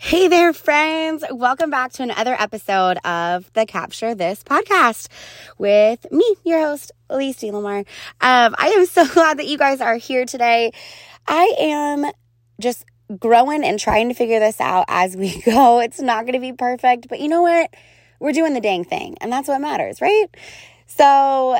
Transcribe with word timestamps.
Hey 0.00 0.28
there, 0.28 0.52
friends. 0.52 1.24
Welcome 1.28 1.70
back 1.70 1.90
to 1.94 2.04
another 2.04 2.36
episode 2.38 2.98
of 3.04 3.52
the 3.54 3.66
Capture 3.66 4.14
This 4.14 4.44
podcast 4.44 5.08
with 5.58 6.06
me, 6.12 6.36
your 6.44 6.60
host, 6.60 6.92
Elise 7.10 7.38
DeLamar. 7.38 7.80
Um, 8.20 8.54
I 8.56 8.68
am 8.76 8.86
so 8.86 9.08
glad 9.12 9.40
that 9.40 9.48
you 9.48 9.58
guys 9.58 9.80
are 9.80 9.96
here 9.96 10.24
today. 10.24 10.70
I 11.26 11.52
am 11.58 12.06
just 12.60 12.84
growing 13.18 13.64
and 13.64 13.76
trying 13.76 14.08
to 14.08 14.14
figure 14.14 14.38
this 14.38 14.60
out 14.60 14.84
as 14.86 15.16
we 15.16 15.40
go. 15.44 15.80
It's 15.80 16.00
not 16.00 16.26
going 16.26 16.34
to 16.34 16.40
be 16.40 16.52
perfect, 16.52 17.08
but 17.08 17.18
you 17.18 17.26
know 17.26 17.42
what? 17.42 17.74
We're 18.20 18.32
doing 18.32 18.54
the 18.54 18.60
dang 18.60 18.84
thing, 18.84 19.16
and 19.20 19.32
that's 19.32 19.48
what 19.48 19.60
matters, 19.60 20.00
right? 20.00 20.26
So, 20.86 21.58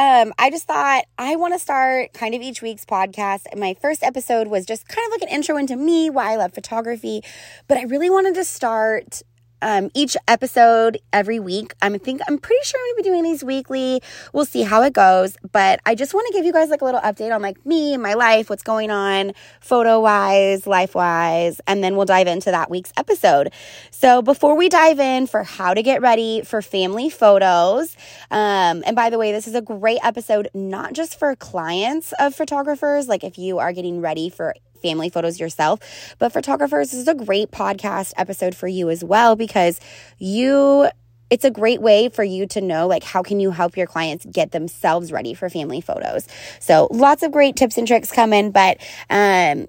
um, 0.00 0.32
I 0.38 0.48
just 0.48 0.66
thought 0.66 1.04
I 1.18 1.36
want 1.36 1.52
to 1.52 1.58
start 1.58 2.14
kind 2.14 2.34
of 2.34 2.40
each 2.40 2.62
week's 2.62 2.86
podcast. 2.86 3.54
My 3.54 3.74
first 3.74 4.02
episode 4.02 4.48
was 4.48 4.64
just 4.64 4.88
kind 4.88 5.04
of 5.06 5.12
like 5.12 5.20
an 5.20 5.28
intro 5.28 5.58
into 5.58 5.76
me, 5.76 6.08
why 6.08 6.32
I 6.32 6.36
love 6.36 6.54
photography, 6.54 7.22
but 7.68 7.76
I 7.76 7.82
really 7.82 8.08
wanted 8.08 8.34
to 8.36 8.44
start 8.46 9.20
um, 9.62 9.90
each 9.94 10.16
episode 10.28 10.98
every 11.12 11.38
week. 11.40 11.74
I 11.82 11.96
think 11.98 12.20
I'm 12.28 12.38
pretty 12.38 12.64
sure 12.64 12.80
I'm 12.80 12.94
gonna 12.94 13.02
be 13.02 13.08
doing 13.08 13.22
these 13.22 13.44
weekly. 13.44 14.02
We'll 14.32 14.44
see 14.44 14.62
how 14.62 14.82
it 14.82 14.92
goes, 14.92 15.36
but 15.52 15.80
I 15.86 15.94
just 15.94 16.14
want 16.14 16.26
to 16.28 16.32
give 16.32 16.44
you 16.44 16.52
guys 16.52 16.70
like 16.70 16.82
a 16.82 16.84
little 16.84 17.00
update 17.00 17.34
on 17.34 17.42
like 17.42 17.64
me 17.66 17.96
my 17.96 18.14
life, 18.14 18.50
what's 18.50 18.62
going 18.62 18.90
on, 18.90 19.32
photo 19.60 20.00
wise, 20.00 20.66
life 20.66 20.94
wise, 20.94 21.60
and 21.66 21.82
then 21.82 21.96
we'll 21.96 22.06
dive 22.06 22.26
into 22.26 22.50
that 22.50 22.70
week's 22.70 22.92
episode. 22.96 23.52
So 23.90 24.22
before 24.22 24.56
we 24.56 24.68
dive 24.68 24.98
in 24.98 25.26
for 25.26 25.42
how 25.42 25.74
to 25.74 25.82
get 25.82 26.00
ready 26.00 26.42
for 26.42 26.62
family 26.62 27.10
photos, 27.10 27.96
um, 28.30 28.82
and 28.86 28.96
by 28.96 29.10
the 29.10 29.18
way, 29.18 29.32
this 29.32 29.46
is 29.46 29.54
a 29.54 29.62
great 29.62 29.98
episode 30.02 30.48
not 30.54 30.92
just 30.92 31.18
for 31.18 31.34
clients 31.36 32.12
of 32.18 32.34
photographers, 32.34 33.08
like 33.08 33.24
if 33.24 33.38
you 33.38 33.58
are 33.58 33.72
getting 33.72 34.00
ready 34.00 34.28
for 34.28 34.54
family 34.80 35.08
photos 35.08 35.38
yourself. 35.38 36.14
But 36.18 36.32
photographers, 36.32 36.90
this 36.90 37.00
is 37.00 37.08
a 37.08 37.14
great 37.14 37.50
podcast 37.50 38.12
episode 38.16 38.54
for 38.54 38.68
you 38.68 38.90
as 38.90 39.04
well 39.04 39.36
because 39.36 39.80
you 40.18 40.88
it's 41.30 41.44
a 41.44 41.50
great 41.50 41.80
way 41.80 42.08
for 42.08 42.24
you 42.24 42.46
to 42.48 42.60
know 42.60 42.88
like 42.88 43.04
how 43.04 43.22
can 43.22 43.38
you 43.38 43.52
help 43.52 43.76
your 43.76 43.86
clients 43.86 44.26
get 44.26 44.50
themselves 44.50 45.12
ready 45.12 45.32
for 45.32 45.48
family 45.48 45.80
photos. 45.80 46.26
So 46.58 46.88
lots 46.90 47.22
of 47.22 47.30
great 47.30 47.54
tips 47.54 47.78
and 47.78 47.86
tricks 47.86 48.10
coming, 48.10 48.50
but 48.50 48.78
um 49.08 49.66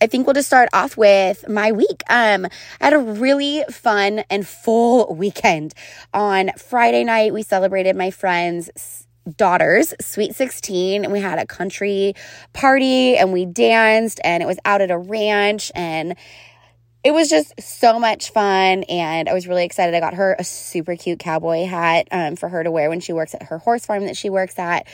I 0.00 0.08
think 0.08 0.26
we'll 0.26 0.34
just 0.34 0.48
start 0.48 0.68
off 0.72 0.96
with 0.96 1.48
my 1.48 1.70
week. 1.70 2.02
Um, 2.10 2.46
I 2.80 2.84
had 2.86 2.92
a 2.92 2.98
really 2.98 3.62
fun 3.70 4.24
and 4.28 4.44
full 4.44 5.14
weekend. 5.14 5.74
On 6.12 6.50
Friday 6.58 7.04
night, 7.04 7.32
we 7.32 7.44
celebrated 7.44 7.94
my 7.94 8.10
friend's 8.10 9.06
daughter's 9.36 9.94
sweet 10.00 10.34
16 10.34 11.04
and 11.04 11.12
we 11.12 11.20
had 11.20 11.38
a 11.38 11.46
country 11.46 12.14
party 12.52 13.16
and 13.16 13.32
we 13.32 13.44
danced 13.44 14.20
and 14.24 14.42
it 14.42 14.46
was 14.46 14.58
out 14.64 14.80
at 14.80 14.90
a 14.90 14.98
ranch 14.98 15.70
and 15.74 16.16
it 17.04 17.12
was 17.12 17.28
just 17.28 17.60
so 17.60 17.98
much 17.98 18.30
fun 18.30 18.84
and 18.84 19.28
i 19.28 19.32
was 19.32 19.46
really 19.46 19.64
excited. 19.64 19.94
I 19.94 20.00
got 20.00 20.14
her 20.14 20.36
a 20.38 20.44
super 20.44 20.96
cute 20.96 21.18
cowboy 21.18 21.66
hat 21.66 22.08
um, 22.10 22.36
for 22.36 22.48
her 22.48 22.64
to 22.64 22.70
wear 22.70 22.88
when 22.88 23.00
she 23.00 23.12
works 23.12 23.34
at 23.34 23.44
her 23.44 23.58
horse 23.58 23.86
farm 23.86 24.06
that 24.06 24.16
she 24.16 24.30
works 24.30 24.58
at 24.58 24.86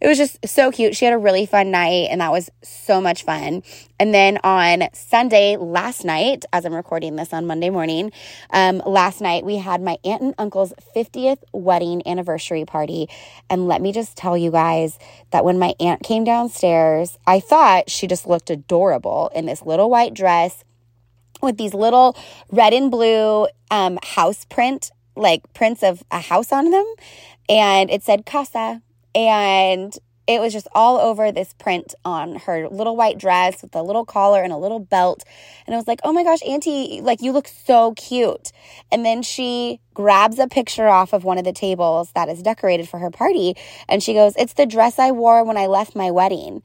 it 0.00 0.08
was 0.08 0.16
just 0.16 0.46
so 0.48 0.70
cute. 0.70 0.96
She 0.96 1.04
had 1.04 1.12
a 1.12 1.18
really 1.18 1.44
fun 1.44 1.70
night, 1.70 2.08
and 2.10 2.20
that 2.22 2.32
was 2.32 2.48
so 2.62 3.00
much 3.00 3.24
fun. 3.24 3.62
And 3.98 4.14
then 4.14 4.38
on 4.42 4.88
Sunday, 4.94 5.56
last 5.58 6.06
night, 6.06 6.46
as 6.54 6.64
I'm 6.64 6.72
recording 6.72 7.16
this 7.16 7.34
on 7.34 7.46
Monday 7.46 7.68
morning, 7.68 8.10
um, 8.50 8.78
last 8.86 9.20
night 9.20 9.44
we 9.44 9.56
had 9.56 9.82
my 9.82 9.98
aunt 10.02 10.22
and 10.22 10.34
uncle's 10.38 10.72
50th 10.96 11.42
wedding 11.52 12.06
anniversary 12.06 12.64
party. 12.64 13.08
And 13.50 13.68
let 13.68 13.82
me 13.82 13.92
just 13.92 14.16
tell 14.16 14.38
you 14.38 14.50
guys 14.50 14.98
that 15.32 15.44
when 15.44 15.58
my 15.58 15.74
aunt 15.78 16.02
came 16.02 16.24
downstairs, 16.24 17.18
I 17.26 17.40
thought 17.40 17.90
she 17.90 18.06
just 18.06 18.26
looked 18.26 18.48
adorable 18.48 19.30
in 19.34 19.44
this 19.44 19.60
little 19.60 19.90
white 19.90 20.14
dress 20.14 20.64
with 21.42 21.58
these 21.58 21.74
little 21.74 22.16
red 22.50 22.72
and 22.72 22.90
blue 22.90 23.48
um, 23.70 23.98
house 24.02 24.46
print, 24.46 24.90
like 25.14 25.52
prints 25.52 25.82
of 25.82 26.02
a 26.10 26.20
house 26.20 26.52
on 26.52 26.70
them. 26.70 26.86
And 27.50 27.90
it 27.90 28.02
said 28.02 28.24
Casa 28.24 28.80
and 29.14 29.96
it 30.30 30.40
was 30.40 30.52
just 30.52 30.68
all 30.76 30.98
over 30.98 31.32
this 31.32 31.52
print 31.54 31.92
on 32.04 32.36
her 32.36 32.68
little 32.68 32.96
white 32.96 33.18
dress 33.18 33.62
with 33.62 33.74
a 33.74 33.82
little 33.82 34.04
collar 34.04 34.42
and 34.42 34.52
a 34.52 34.56
little 34.56 34.78
belt. 34.78 35.24
And 35.66 35.74
I 35.74 35.76
was 35.76 35.88
like, 35.88 35.98
oh 36.04 36.12
my 36.12 36.22
gosh, 36.22 36.38
Auntie, 36.46 37.00
like 37.02 37.20
you 37.20 37.32
look 37.32 37.48
so 37.48 37.94
cute. 37.94 38.52
And 38.92 39.04
then 39.04 39.22
she 39.22 39.80
grabs 39.92 40.38
a 40.38 40.46
picture 40.46 40.86
off 40.86 41.12
of 41.12 41.24
one 41.24 41.38
of 41.38 41.44
the 41.44 41.52
tables 41.52 42.12
that 42.12 42.28
is 42.28 42.42
decorated 42.42 42.88
for 42.88 43.00
her 43.00 43.10
party. 43.10 43.54
And 43.88 44.04
she 44.04 44.14
goes, 44.14 44.34
it's 44.36 44.52
the 44.52 44.66
dress 44.66 45.00
I 45.00 45.10
wore 45.10 45.42
when 45.42 45.56
I 45.56 45.66
left 45.66 45.96
my 45.96 46.12
wedding. 46.12 46.62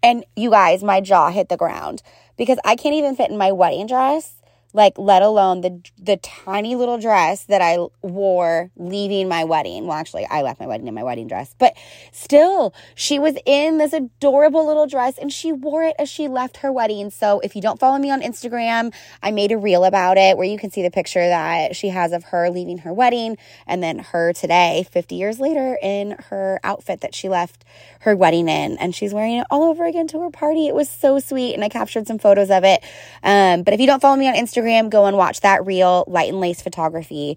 And 0.00 0.24
you 0.36 0.50
guys, 0.50 0.84
my 0.84 1.00
jaw 1.00 1.30
hit 1.30 1.48
the 1.48 1.56
ground 1.56 2.02
because 2.36 2.58
I 2.64 2.76
can't 2.76 2.94
even 2.94 3.16
fit 3.16 3.30
in 3.30 3.36
my 3.36 3.50
wedding 3.50 3.88
dress 3.88 4.34
like 4.72 4.98
let 4.98 5.22
alone 5.22 5.62
the 5.62 5.80
the 5.98 6.16
tiny 6.18 6.74
little 6.74 6.98
dress 6.98 7.44
that 7.44 7.62
I 7.62 7.78
wore 8.02 8.70
leaving 8.76 9.28
my 9.28 9.44
wedding. 9.44 9.86
Well, 9.86 9.96
actually, 9.96 10.26
I 10.26 10.42
left 10.42 10.60
my 10.60 10.66
wedding 10.66 10.86
in 10.86 10.94
my 10.94 11.02
wedding 11.02 11.26
dress, 11.26 11.54
but 11.58 11.74
still, 12.12 12.74
she 12.94 13.18
was 13.18 13.36
in 13.46 13.78
this 13.78 13.92
adorable 13.92 14.66
little 14.66 14.86
dress 14.86 15.18
and 15.18 15.32
she 15.32 15.52
wore 15.52 15.84
it 15.84 15.96
as 15.98 16.08
she 16.08 16.28
left 16.28 16.58
her 16.58 16.70
wedding. 16.70 17.10
So, 17.10 17.40
if 17.40 17.56
you 17.56 17.62
don't 17.62 17.80
follow 17.80 17.98
me 17.98 18.10
on 18.10 18.20
Instagram, 18.20 18.92
I 19.22 19.30
made 19.30 19.52
a 19.52 19.58
reel 19.58 19.84
about 19.84 20.18
it 20.18 20.36
where 20.36 20.46
you 20.46 20.58
can 20.58 20.70
see 20.70 20.82
the 20.82 20.90
picture 20.90 21.26
that 21.26 21.74
she 21.74 21.88
has 21.88 22.12
of 22.12 22.24
her 22.24 22.50
leaving 22.50 22.78
her 22.78 22.92
wedding 22.92 23.38
and 23.66 23.82
then 23.82 23.98
her 23.98 24.32
today, 24.32 24.86
50 24.90 25.14
years 25.14 25.40
later, 25.40 25.78
in 25.82 26.12
her 26.28 26.60
outfit 26.62 27.00
that 27.00 27.14
she 27.14 27.28
left 27.28 27.64
her 28.00 28.14
wedding 28.14 28.48
in, 28.48 28.76
and 28.78 28.94
she's 28.94 29.14
wearing 29.14 29.38
it 29.38 29.46
all 29.50 29.64
over 29.64 29.84
again 29.86 30.06
to 30.08 30.20
her 30.20 30.30
party. 30.30 30.68
It 30.68 30.74
was 30.74 30.88
so 30.88 31.18
sweet, 31.18 31.54
and 31.54 31.64
I 31.64 31.68
captured 31.68 32.06
some 32.06 32.18
photos 32.18 32.50
of 32.50 32.64
it. 32.64 32.82
Um, 33.22 33.62
but 33.62 33.74
if 33.74 33.80
you 33.80 33.86
don't 33.86 34.00
follow 34.00 34.16
me 34.16 34.28
on 34.28 34.34
Instagram 34.34 34.57
Instagram, 34.58 34.90
go 34.90 35.06
and 35.06 35.16
watch 35.16 35.40
that 35.40 35.64
reel, 35.66 36.04
Light 36.06 36.30
and 36.30 36.40
Lace 36.40 36.62
Photography. 36.62 37.36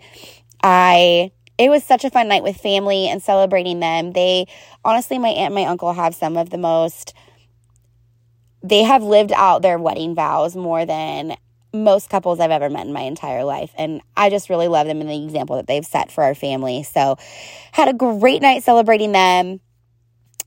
I 0.64 1.32
it 1.58 1.70
was 1.70 1.84
such 1.84 2.04
a 2.04 2.10
fun 2.10 2.28
night 2.28 2.44
with 2.44 2.58
family 2.58 3.08
and 3.08 3.22
celebrating 3.22 3.80
them. 3.80 4.14
They 4.14 4.48
honestly, 4.84 5.20
my 5.20 5.30
aunt 5.30 5.54
and 5.54 5.56
my 5.56 5.66
uncle 5.66 5.94
have 5.94 6.16
some 6.16 6.38
of 6.38 6.50
the 6.50 6.58
most 6.58 7.14
they 8.64 8.84
have 8.84 9.04
lived 9.04 9.32
out 9.32 9.62
their 9.62 9.80
wedding 9.80 10.14
vows 10.14 10.56
more 10.56 10.86
than 10.86 11.36
most 11.74 12.10
couples 12.10 12.40
I've 12.40 12.52
ever 12.52 12.70
met 12.70 12.86
in 12.86 12.94
my 12.94 13.02
entire 13.02 13.44
life. 13.44 13.72
And 13.78 14.02
I 14.16 14.30
just 14.30 14.50
really 14.50 14.68
love 14.68 14.88
them 14.88 15.02
and 15.02 15.10
the 15.10 15.24
example 15.24 15.56
that 15.56 15.68
they've 15.68 15.86
set 15.86 16.12
for 16.12 16.24
our 16.24 16.36
family. 16.36 16.84
So, 16.84 17.18
had 17.72 17.88
a 17.88 17.94
great 17.94 18.42
night 18.42 18.64
celebrating 18.64 19.14
them. 19.14 19.62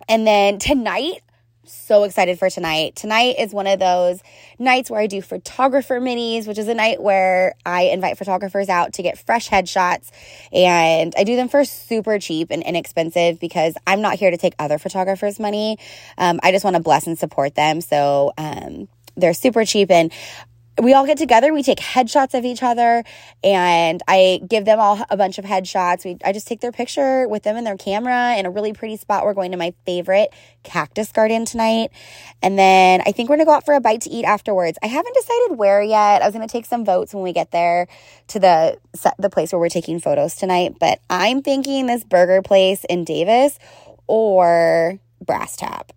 And 0.09 0.27
then 0.27 0.59
tonight, 0.59 1.23
so 1.67 2.05
excited 2.05 2.39
for 2.39 2.51
tonight. 2.51 2.97
Tonight 2.97 3.37
is 3.39 3.53
one 3.53 3.67
of 3.67 3.79
those 3.79 4.23
nights 4.59 4.91
where 4.91 5.01
I 5.01 5.07
do 5.07 5.23
photographer 5.23 6.01
minis, 6.01 6.47
which 6.47 6.59
is 6.59 6.69
a 6.69 6.75
night 6.75 7.03
where 7.03 7.55
I 7.65 7.85
invite 7.85 8.19
photographers 8.19 8.69
out 8.69 8.95
to 8.95 9.03
get 9.03 9.19
fresh 9.19 9.49
headshots. 9.49 10.11
And 10.53 11.15
I 11.17 11.25
do 11.25 11.37
them 11.37 11.49
for 11.49 11.65
super 11.65 12.19
cheap 12.19 12.51
and 12.51 12.63
inexpensive 12.63 13.41
because 13.41 13.75
I'm 13.87 14.01
not 14.01 14.19
here 14.19 14.31
to 14.31 14.37
take 14.37 14.55
other 14.59 14.79
photographers' 14.79 15.41
money. 15.41 15.79
Um, 16.19 16.41
I 16.43 16.53
just 16.53 16.65
want 16.65 16.77
to 16.77 16.83
bless 16.83 17.07
and 17.07 17.19
support 17.19 17.55
them. 17.55 17.81
So, 17.81 18.33
um, 18.39 18.89
they're 19.17 19.35
super 19.35 19.65
cheap 19.65 19.91
and 19.91 20.13
we 20.83 20.93
all 20.93 21.07
get 21.07 21.19
together 21.19 21.53
we 21.53 21.63
take 21.63 21.79
headshots 21.79 22.37
of 22.37 22.45
each 22.45 22.63
other 22.63 23.05
and 23.43 24.03
i 24.09 24.41
give 24.49 24.65
them 24.65 24.81
all 24.81 25.05
a 25.11 25.17
bunch 25.17 25.39
of 25.39 25.45
headshots. 25.45 26.05
We 26.05 26.17
i 26.25 26.33
just 26.33 26.47
take 26.47 26.61
their 26.61 26.73
picture 26.73 27.29
with 27.29 27.43
them 27.43 27.57
and 27.57 27.67
their 27.67 27.77
camera 27.77 28.37
in 28.37 28.47
a 28.47 28.51
really 28.51 28.73
pretty 28.73 28.97
spot. 28.97 29.25
We're 29.25 29.35
going 29.35 29.53
to 29.53 29.57
my 29.57 29.75
favorite 29.87 30.31
cactus 30.63 31.13
garden 31.13 31.45
tonight. 31.45 31.91
And 32.43 32.59
then 32.59 33.03
i 33.07 33.13
think 33.13 33.29
we're 33.29 33.37
gonna 33.37 33.47
go 33.47 33.53
out 33.53 33.65
for 33.65 33.75
a 33.75 33.81
bite 33.81 34.03
to 34.03 34.11
eat 34.11 34.25
afterwards. 34.25 34.79
I 34.83 34.87
haven't 34.87 35.15
decided 35.15 35.59
where 35.59 35.83
yet. 35.83 36.23
I 36.23 36.27
was 36.27 36.33
gonna 36.33 36.49
take 36.49 36.67
some 36.67 36.85
votes 36.85 37.15
when 37.15 37.23
we 37.23 37.33
get 37.33 37.51
there 37.51 37.87
to 38.29 38.39
the 38.39 38.79
the 39.19 39.31
place 39.31 39.53
where 39.53 39.61
we're 39.61 39.69
taking 39.69 39.99
photos 40.01 40.35
tonight 40.35 40.77
but 40.79 41.01
i'm 41.11 41.43
thinking 41.43 41.87
this 41.87 42.05
burger 42.05 42.43
place 42.43 42.85
in 42.89 43.05
davis 43.05 43.59
or 44.07 44.99
brass 45.25 45.57
tap 45.57 45.93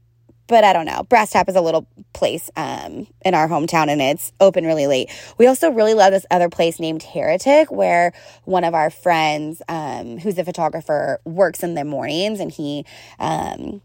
but 0.47 0.63
I 0.63 0.74
don't 0.74 0.85
know. 0.85 1.03
Brass 1.03 1.31
Tap 1.31 1.50
is 1.50 1.56
a 1.56 1.62
little 1.62 1.88
place 2.13 2.50
um, 2.56 3.08
in 3.24 3.34
our 3.34 3.47
hometown 3.47 3.90
and 3.90 4.02
it's 4.02 4.31
open 4.40 4.66
really 4.66 4.88
late. 4.88 5.09
We 5.38 5.47
also 5.47 5.72
really 5.72 5.94
love 5.94 6.11
this 6.11 6.26
other 6.32 6.49
place 6.49 6.79
named 6.79 7.03
Heretic 7.03 7.72
where 7.72 8.14
one 8.46 8.64
of 8.64 8.73
our 8.73 8.90
friends, 8.90 9.61
um, 9.67 10.17
who's 10.17 10.38
a 10.38 10.46
photographer, 10.46 11.20
works 11.26 11.64
in 11.64 11.76
the 11.76 11.84
mornings 11.84 12.40
and 12.40 12.52
he 12.52 12.85
um, 13.20 13.82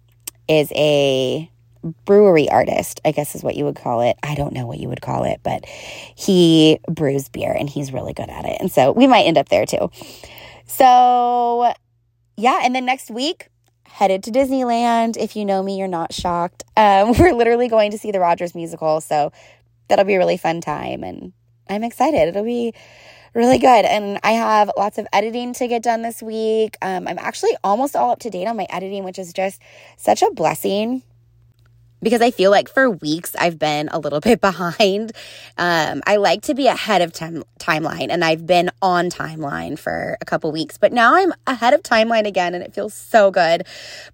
is 0.48 0.72
a 0.74 1.50
brewery 2.04 2.48
artist, 2.48 3.00
I 3.04 3.10
guess 3.12 3.34
is 3.34 3.42
what 3.42 3.56
you 3.56 3.64
would 3.64 3.76
call 3.76 4.02
it. 4.02 4.16
I 4.22 4.34
don't 4.34 4.52
know 4.52 4.66
what 4.66 4.78
you 4.78 4.88
would 4.88 5.00
call 5.00 5.24
it, 5.24 5.40
but 5.42 5.66
he 5.66 6.78
brews 6.88 7.28
beer 7.28 7.52
and 7.52 7.68
he's 7.68 7.92
really 7.92 8.12
good 8.12 8.30
at 8.30 8.44
it. 8.44 8.56
And 8.60 8.70
so 8.70 8.92
we 8.92 9.06
might 9.06 9.24
end 9.24 9.36
up 9.38 9.48
there 9.48 9.66
too. 9.66 9.90
So, 10.66 11.72
yeah. 12.36 12.60
And 12.62 12.74
then 12.74 12.84
next 12.84 13.10
week, 13.10 13.48
headed 13.92 14.24
to 14.24 14.30
Disneyland. 14.30 15.16
If 15.18 15.36
you 15.36 15.44
know 15.44 15.62
me, 15.62 15.78
you're 15.78 15.86
not 15.86 16.12
shocked. 16.14 16.64
Um, 16.76 17.12
we're 17.18 17.34
literally 17.34 17.68
going 17.68 17.90
to 17.90 17.98
see 17.98 18.10
the 18.10 18.20
Rogers 18.20 18.54
musical, 18.54 19.00
so 19.00 19.32
that'll 19.88 20.06
be 20.06 20.14
a 20.14 20.18
really 20.18 20.38
fun 20.38 20.60
time, 20.60 21.04
and 21.04 21.32
I'm 21.68 21.84
excited. 21.84 22.28
It'll 22.28 22.44
be 22.44 22.74
really 23.34 23.58
good. 23.58 23.84
And 23.84 24.18
I 24.22 24.32
have 24.32 24.70
lots 24.76 24.98
of 24.98 25.06
editing 25.12 25.52
to 25.54 25.68
get 25.68 25.82
done 25.82 26.02
this 26.02 26.22
week. 26.22 26.76
Um, 26.82 27.06
I'm 27.08 27.18
actually 27.18 27.56
almost 27.62 27.96
all 27.96 28.10
up 28.10 28.20
to 28.20 28.30
date 28.30 28.46
on 28.46 28.56
my 28.56 28.66
editing, 28.70 29.04
which 29.04 29.18
is 29.18 29.32
just 29.32 29.60
such 29.96 30.22
a 30.22 30.30
blessing 30.30 31.02
because 32.02 32.20
I 32.20 32.30
feel 32.30 32.50
like 32.50 32.68
for 32.68 32.90
weeks 32.90 33.34
I've 33.38 33.58
been 33.58 33.88
a 33.90 33.98
little 33.98 34.20
bit 34.28 34.40
behind. 34.40 35.12
Um, 35.56 36.02
I 36.06 36.16
like 36.16 36.42
to 36.42 36.54
be 36.54 36.66
ahead 36.66 37.02
of 37.02 37.12
time 37.12 37.44
timeline, 37.58 38.08
and 38.10 38.24
I've 38.24 38.46
been 38.46 38.70
on 38.82 39.08
timeline 39.08 39.78
for 39.78 40.18
a 40.20 40.24
couple 40.24 40.50
weeks, 40.50 40.78
but 40.78 40.92
now 40.92 41.14
I'm 41.14 41.32
ahead 41.46 41.74
of 41.74 41.82
timeline 41.82 42.26
again, 42.26 42.54
and 42.54 42.64
it 42.64 42.74
feels 42.74 42.92
so 42.92 43.30
good. 43.30 43.66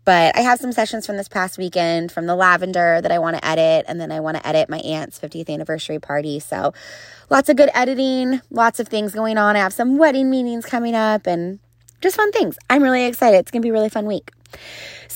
But 0.05 0.37
I 0.37 0.41
have 0.41 0.59
some 0.59 0.73
sessions 0.73 1.07
from 1.07 1.17
this 1.17 1.29
past 1.29 1.57
weekend 1.59 2.13
from 2.13 2.27
the 2.27 2.37
lavender 2.37 3.01
that 3.01 3.11
I 3.11 3.19
want 3.19 3.37
to 3.37 3.47
edit, 3.47 3.87
and 3.89 4.01
then 4.01 4.13
I 4.13 4.21
want 4.21 4.37
to 4.37 4.47
edit 4.47 4.69
my 4.69 4.79
aunt's 4.79 5.19
50th 5.19 5.49
anniversary 5.49 5.99
party. 5.99 6.41
So 6.41 6.75
lots 7.31 7.49
of 7.49 7.57
good 7.57 7.71
editing, 7.75 8.43
lots 8.51 8.81
of 8.81 8.89
things 8.89 9.15
going 9.15 9.39
on. 9.39 9.57
I 9.57 9.61
have 9.61 9.73
some 9.73 9.97
wedding 9.97 10.31
meetings 10.31 10.67
coming 10.67 10.95
up, 10.95 11.27
and 11.27 11.59
just 12.01 12.17
fun 12.17 12.31
things. 12.33 12.59
I'm 12.69 12.83
really 12.83 13.07
excited. 13.07 13.39
It's 13.39 13.51
gonna 13.51 13.63
be 13.63 13.71
a 13.71 13.73
really 13.73 13.89
fun 13.89 14.07
week. 14.07 14.31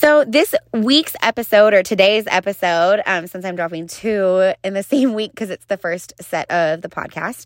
So, 0.03 0.25
this 0.25 0.53
week's 0.73 1.15
episode 1.23 1.75
or 1.75 1.83
today's 1.85 2.25
episode, 2.27 3.03
um, 3.07 3.29
since 3.29 3.45
I'm 3.45 3.55
dropping 3.55 3.87
two 3.87 4.53
in 4.65 4.75
the 4.75 4.83
same 4.83 5.15
week 5.15 5.31
because 5.31 5.49
it's 5.49 5.67
the 5.67 5.77
first 5.77 6.15
set 6.21 6.51
of 6.51 6.83
the 6.83 6.89
podcast, 6.89 7.45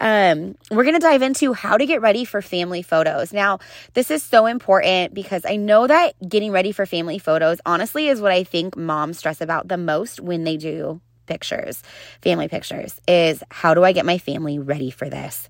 um, 0.00 0.56
we're 0.70 0.84
going 0.84 0.94
to 0.94 1.00
dive 1.00 1.22
into 1.22 1.52
how 1.52 1.76
to 1.76 1.84
get 1.84 2.00
ready 2.00 2.24
for 2.24 2.40
family 2.40 2.82
photos. 2.82 3.32
Now, 3.32 3.58
this 3.92 4.10
is 4.10 4.22
so 4.22 4.46
important 4.46 5.12
because 5.12 5.44
I 5.44 5.56
know 5.56 5.86
that 5.86 6.14
getting 6.26 6.50
ready 6.50 6.72
for 6.72 6.86
family 6.86 7.18
photos, 7.18 7.60
honestly, 7.66 8.08
is 8.08 8.20
what 8.20 8.32
I 8.32 8.44
think 8.44 8.76
moms 8.76 9.18
stress 9.18 9.40
about 9.40 9.68
the 9.68 9.76
most 9.76 10.18
when 10.18 10.44
they 10.44 10.56
do 10.56 11.02
pictures, 11.26 11.82
family 12.22 12.48
pictures, 12.48 12.98
is 13.06 13.42
how 13.50 13.74
do 13.74 13.84
I 13.84 13.92
get 13.92 14.06
my 14.06 14.16
family 14.16 14.58
ready 14.58 14.90
for 14.90 15.10
this? 15.10 15.48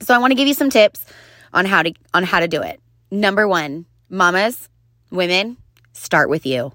So, 0.00 0.14
I 0.14 0.18
want 0.18 0.30
to 0.30 0.36
give 0.36 0.48
you 0.48 0.54
some 0.54 0.70
tips 0.70 1.04
on 1.52 1.66
how 1.66 1.82
to 1.82 1.92
on 2.14 2.22
how 2.22 2.40
to 2.40 2.48
do 2.48 2.62
it. 2.62 2.80
Number 3.10 3.46
one, 3.46 3.84
mamas 4.08 4.68
Women, 5.10 5.56
start 5.92 6.28
with 6.28 6.44
you. 6.44 6.72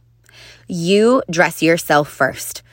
You 0.68 1.22
dress 1.30 1.62
yourself 1.62 2.10
first. 2.10 2.64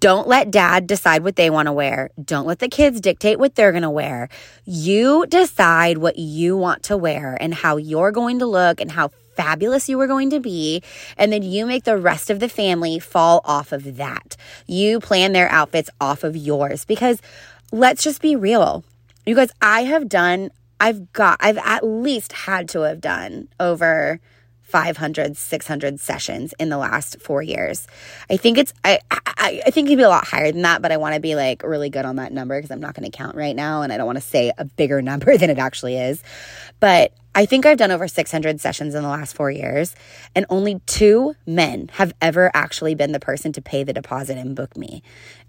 Don't 0.00 0.28
let 0.28 0.50
dad 0.50 0.86
decide 0.86 1.22
what 1.22 1.36
they 1.36 1.50
want 1.50 1.66
to 1.66 1.72
wear. 1.72 2.10
Don't 2.22 2.46
let 2.46 2.58
the 2.58 2.68
kids 2.68 3.00
dictate 3.00 3.38
what 3.38 3.54
they're 3.54 3.72
going 3.72 3.82
to 3.82 3.90
wear. 3.90 4.28
You 4.64 5.26
decide 5.26 5.98
what 5.98 6.18
you 6.18 6.56
want 6.56 6.84
to 6.84 6.96
wear 6.96 7.36
and 7.40 7.54
how 7.54 7.76
you're 7.76 8.12
going 8.12 8.38
to 8.40 8.46
look 8.46 8.80
and 8.80 8.90
how 8.90 9.08
fabulous 9.36 9.88
you 9.88 10.00
are 10.00 10.06
going 10.06 10.30
to 10.30 10.40
be. 10.40 10.82
And 11.16 11.32
then 11.32 11.42
you 11.42 11.66
make 11.66 11.84
the 11.84 11.96
rest 11.96 12.30
of 12.30 12.40
the 12.40 12.48
family 12.48 12.98
fall 12.98 13.40
off 13.44 13.72
of 13.72 13.96
that. 13.96 14.36
You 14.66 15.00
plan 15.00 15.32
their 15.32 15.48
outfits 15.50 15.90
off 16.00 16.24
of 16.24 16.36
yours 16.36 16.84
because 16.84 17.20
let's 17.72 18.02
just 18.02 18.20
be 18.22 18.36
real. 18.36 18.84
You 19.26 19.34
guys, 19.34 19.50
I 19.60 19.84
have 19.84 20.08
done, 20.08 20.50
I've 20.78 21.12
got, 21.12 21.38
I've 21.40 21.58
at 21.58 21.84
least 21.84 22.32
had 22.32 22.68
to 22.70 22.80
have 22.80 23.00
done 23.00 23.48
over 23.58 24.20
500, 24.74 25.36
600 25.36 26.00
sessions 26.00 26.52
in 26.58 26.68
the 26.68 26.76
last 26.76 27.20
four 27.20 27.44
years. 27.44 27.86
I 28.28 28.36
think 28.36 28.58
it's, 28.58 28.74
I, 28.84 28.98
I, 29.08 29.62
I 29.64 29.70
think 29.70 29.86
it'd 29.86 29.98
be 29.98 30.02
a 30.02 30.08
lot 30.08 30.26
higher 30.26 30.50
than 30.50 30.62
that, 30.62 30.82
but 30.82 30.90
I 30.90 30.96
want 30.96 31.14
to 31.14 31.20
be 31.20 31.36
like 31.36 31.62
really 31.62 31.90
good 31.90 32.04
on 32.04 32.16
that 32.16 32.32
number 32.32 32.58
because 32.58 32.72
I'm 32.72 32.80
not 32.80 32.92
going 32.96 33.08
to 33.08 33.16
count 33.16 33.36
right 33.36 33.54
now 33.54 33.82
and 33.82 33.92
I 33.92 33.98
don't 33.98 34.06
want 34.06 34.18
to 34.18 34.24
say 34.24 34.50
a 34.58 34.64
bigger 34.64 35.00
number 35.10 35.38
than 35.38 35.48
it 35.48 35.60
actually 35.60 35.96
is. 35.96 36.24
But 36.80 37.12
I 37.36 37.46
think 37.46 37.66
I've 37.66 37.78
done 37.78 37.92
over 37.92 38.08
600 38.08 38.60
sessions 38.60 38.96
in 38.96 39.04
the 39.04 39.08
last 39.08 39.36
four 39.36 39.48
years, 39.48 39.94
and 40.34 40.44
only 40.50 40.80
two 40.86 41.36
men 41.46 41.88
have 41.94 42.12
ever 42.20 42.50
actually 42.52 42.96
been 42.96 43.12
the 43.12 43.20
person 43.20 43.52
to 43.52 43.62
pay 43.62 43.84
the 43.84 43.92
deposit 43.92 44.36
and 44.38 44.56
book 44.56 44.76
me. 44.76 45.04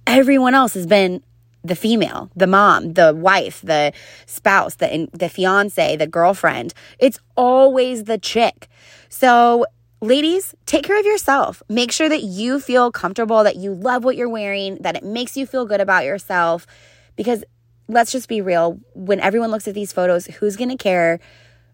Everyone 0.06 0.54
else 0.54 0.76
has 0.76 0.86
been 0.86 1.24
the 1.66 1.76
female, 1.76 2.30
the 2.36 2.48
mom, 2.48 2.94
the 2.94 3.14
wife, 3.14 3.62
the 3.62 3.92
spouse, 4.28 4.76
the 4.76 5.10
the 5.14 5.30
fiance, 5.30 5.96
the 5.96 6.08
girlfriend. 6.08 6.74
It's 7.00 7.20
always 7.36 8.04
the 8.04 8.20
chick. 8.20 8.68
So, 9.10 9.66
ladies, 10.02 10.56
take 10.66 10.84
care 10.84 11.00
of 11.00 11.06
yourself. 11.06 11.64
Make 11.70 11.92
sure 11.92 12.10
that 12.10 12.24
you 12.24 12.60
feel 12.60 12.92
comfortable, 12.92 13.44
that 13.44 13.56
you 13.56 13.74
love 13.74 14.04
what 14.04 14.16
you're 14.16 14.30
wearing, 14.30 14.78
that 14.82 14.96
it 14.96 15.04
makes 15.04 15.38
you 15.38 15.46
feel 15.46 15.66
good 15.66 15.82
about 15.82 16.06
yourself 16.06 16.68
because 17.16 17.44
let's 17.88 18.12
just 18.12 18.28
be 18.28 18.42
real, 18.42 18.80
when 18.94 19.20
everyone 19.20 19.52
looks 19.52 19.68
at 19.68 19.74
these 19.74 19.94
photos, 19.94 20.26
who's 20.26 20.56
going 20.56 20.70
to 20.70 20.78
care 20.78 21.20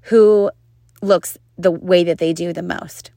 who 0.06 0.52
looks 1.02 1.38
the 1.58 1.72
way 1.72 2.04
that 2.04 2.18
they 2.18 2.34
do 2.34 2.54
the 2.54 2.64
most? 2.64 3.12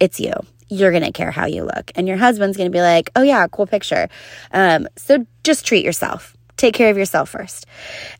It's 0.00 0.20
you 0.20 0.32
you're 0.68 0.90
going 0.90 1.02
to 1.04 1.12
care 1.12 1.30
how 1.30 1.46
you 1.46 1.64
look. 1.64 1.90
And 1.94 2.08
your 2.08 2.16
husband's 2.16 2.56
going 2.56 2.70
to 2.70 2.76
be 2.76 2.82
like, 2.82 3.10
oh, 3.16 3.22
yeah, 3.22 3.46
cool 3.48 3.66
picture. 3.66 4.08
Um, 4.52 4.88
so 4.96 5.26
just 5.44 5.64
treat 5.64 5.84
yourself. 5.84 6.36
Take 6.56 6.74
care 6.74 6.90
of 6.90 6.96
yourself 6.96 7.28
first. 7.28 7.66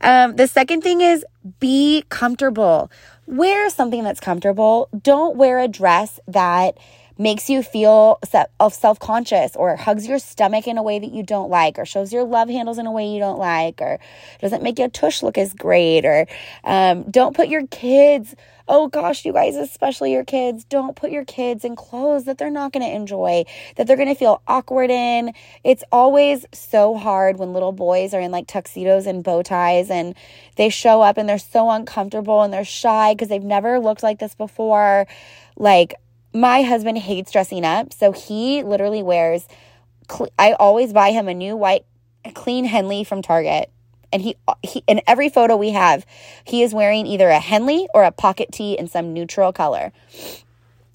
Um, 0.01 0.37
the 0.37 0.47
second 0.47 0.83
thing 0.83 1.01
is 1.01 1.25
be 1.59 2.05
comfortable. 2.09 2.91
Wear 3.27 3.69
something 3.71 4.05
that's 4.05 4.21
comfortable. 4.21 4.89
Don't 5.03 5.37
wear 5.37 5.59
a 5.59 5.67
dress 5.67 6.21
that 6.29 6.79
makes 7.19 7.49
you 7.49 7.63
feel 7.63 8.19
self 8.71 8.99
conscious 8.99 9.57
or 9.57 9.77
hugs 9.77 10.07
your 10.07 10.19
stomach 10.19 10.67
in 10.67 10.79
a 10.79 10.83
way 10.83 10.99
that 10.99 11.13
you 11.13 11.23
don't 11.23 11.51
like 11.51 11.79
or 11.79 11.85
shows 11.85 12.13
your 12.13 12.25
love 12.25 12.49
handles 12.49 12.79
in 12.79 12.87
a 12.87 12.93
way 12.93 13.09
you 13.09 13.19
don't 13.19 13.39
like 13.39 13.81
or 13.81 13.99
doesn't 14.41 14.63
make 14.63 14.79
your 14.79 14.89
tush 14.89 15.23
look 15.23 15.39
as 15.39 15.53
great 15.55 16.05
or 16.05 16.27
um, 16.65 17.03
don't 17.11 17.35
put 17.35 17.49
your 17.49 17.67
kids 17.69 18.35
oh 18.69 18.89
gosh, 18.89 19.25
you 19.25 19.33
guys, 19.33 19.55
especially 19.55 20.13
your 20.13 20.25
kids, 20.25 20.65
don't 20.65 20.97
put 20.97 21.11
your 21.11 21.25
kids 21.25 21.65
in 21.65 21.77
clothes 21.77 22.25
that 22.25 22.39
they're 22.39 22.51
not 22.51 22.73
going 22.73 22.85
to 22.85 22.93
enjoy, 22.93 23.45
that 23.77 23.87
they're 23.87 23.97
going 23.97 24.09
to 24.09 24.15
feel 24.15 24.43
awkward 24.49 24.91
in. 24.91 25.33
It's 25.63 25.85
always 25.93 26.47
so 26.53 26.97
hard 26.97 27.39
when 27.39 27.53
little 27.53 27.73
boys 27.73 28.13
are 28.13 28.21
in 28.21 28.33
like 28.33 28.47
tuxedos 28.47 29.07
and 29.07 29.23
bow 29.23 29.43
ties 29.43 29.91
and 29.91 30.15
they 30.57 30.69
show 30.69 31.01
up 31.01 31.17
and 31.17 31.29
they're 31.29 31.39
so 31.39 31.71
uncomfortable 31.71 32.43
and 32.43 32.53
they're 32.53 32.65
shy 32.65 33.15
because 33.15 33.29
they've 33.29 33.43
never 33.43 33.79
looked 33.79 34.03
like 34.03 34.19
this 34.19 34.35
before. 34.35 35.07
Like, 35.57 35.95
my 36.35 36.63
husband 36.63 36.99
hates 36.99 37.31
dressing 37.31 37.65
up, 37.65 37.93
so 37.93 38.13
he 38.13 38.63
literally 38.63 39.03
wears. 39.03 39.47
I 40.39 40.53
always 40.53 40.93
buy 40.93 41.11
him 41.11 41.29
a 41.29 41.35
new 41.35 41.57
white 41.57 41.85
clean 42.35 42.65
Henley 42.65 43.05
from 43.05 43.23
Target 43.23 43.71
and 44.13 44.23
he, 44.23 44.37
he 44.63 44.83
in 44.87 45.01
every 45.07 45.29
photo 45.29 45.57
we 45.57 45.71
have, 45.71 46.07
he 46.45 46.63
is 46.63 46.73
wearing 46.73 47.07
either 47.07 47.29
a 47.29 47.39
Henley 47.39 47.89
or 47.95 48.05
a 48.05 48.13
pocket 48.13 48.51
tee 48.53 48.73
in 48.79 48.89
some 48.89 49.13
neutral 49.13 49.53
color. 49.53 49.93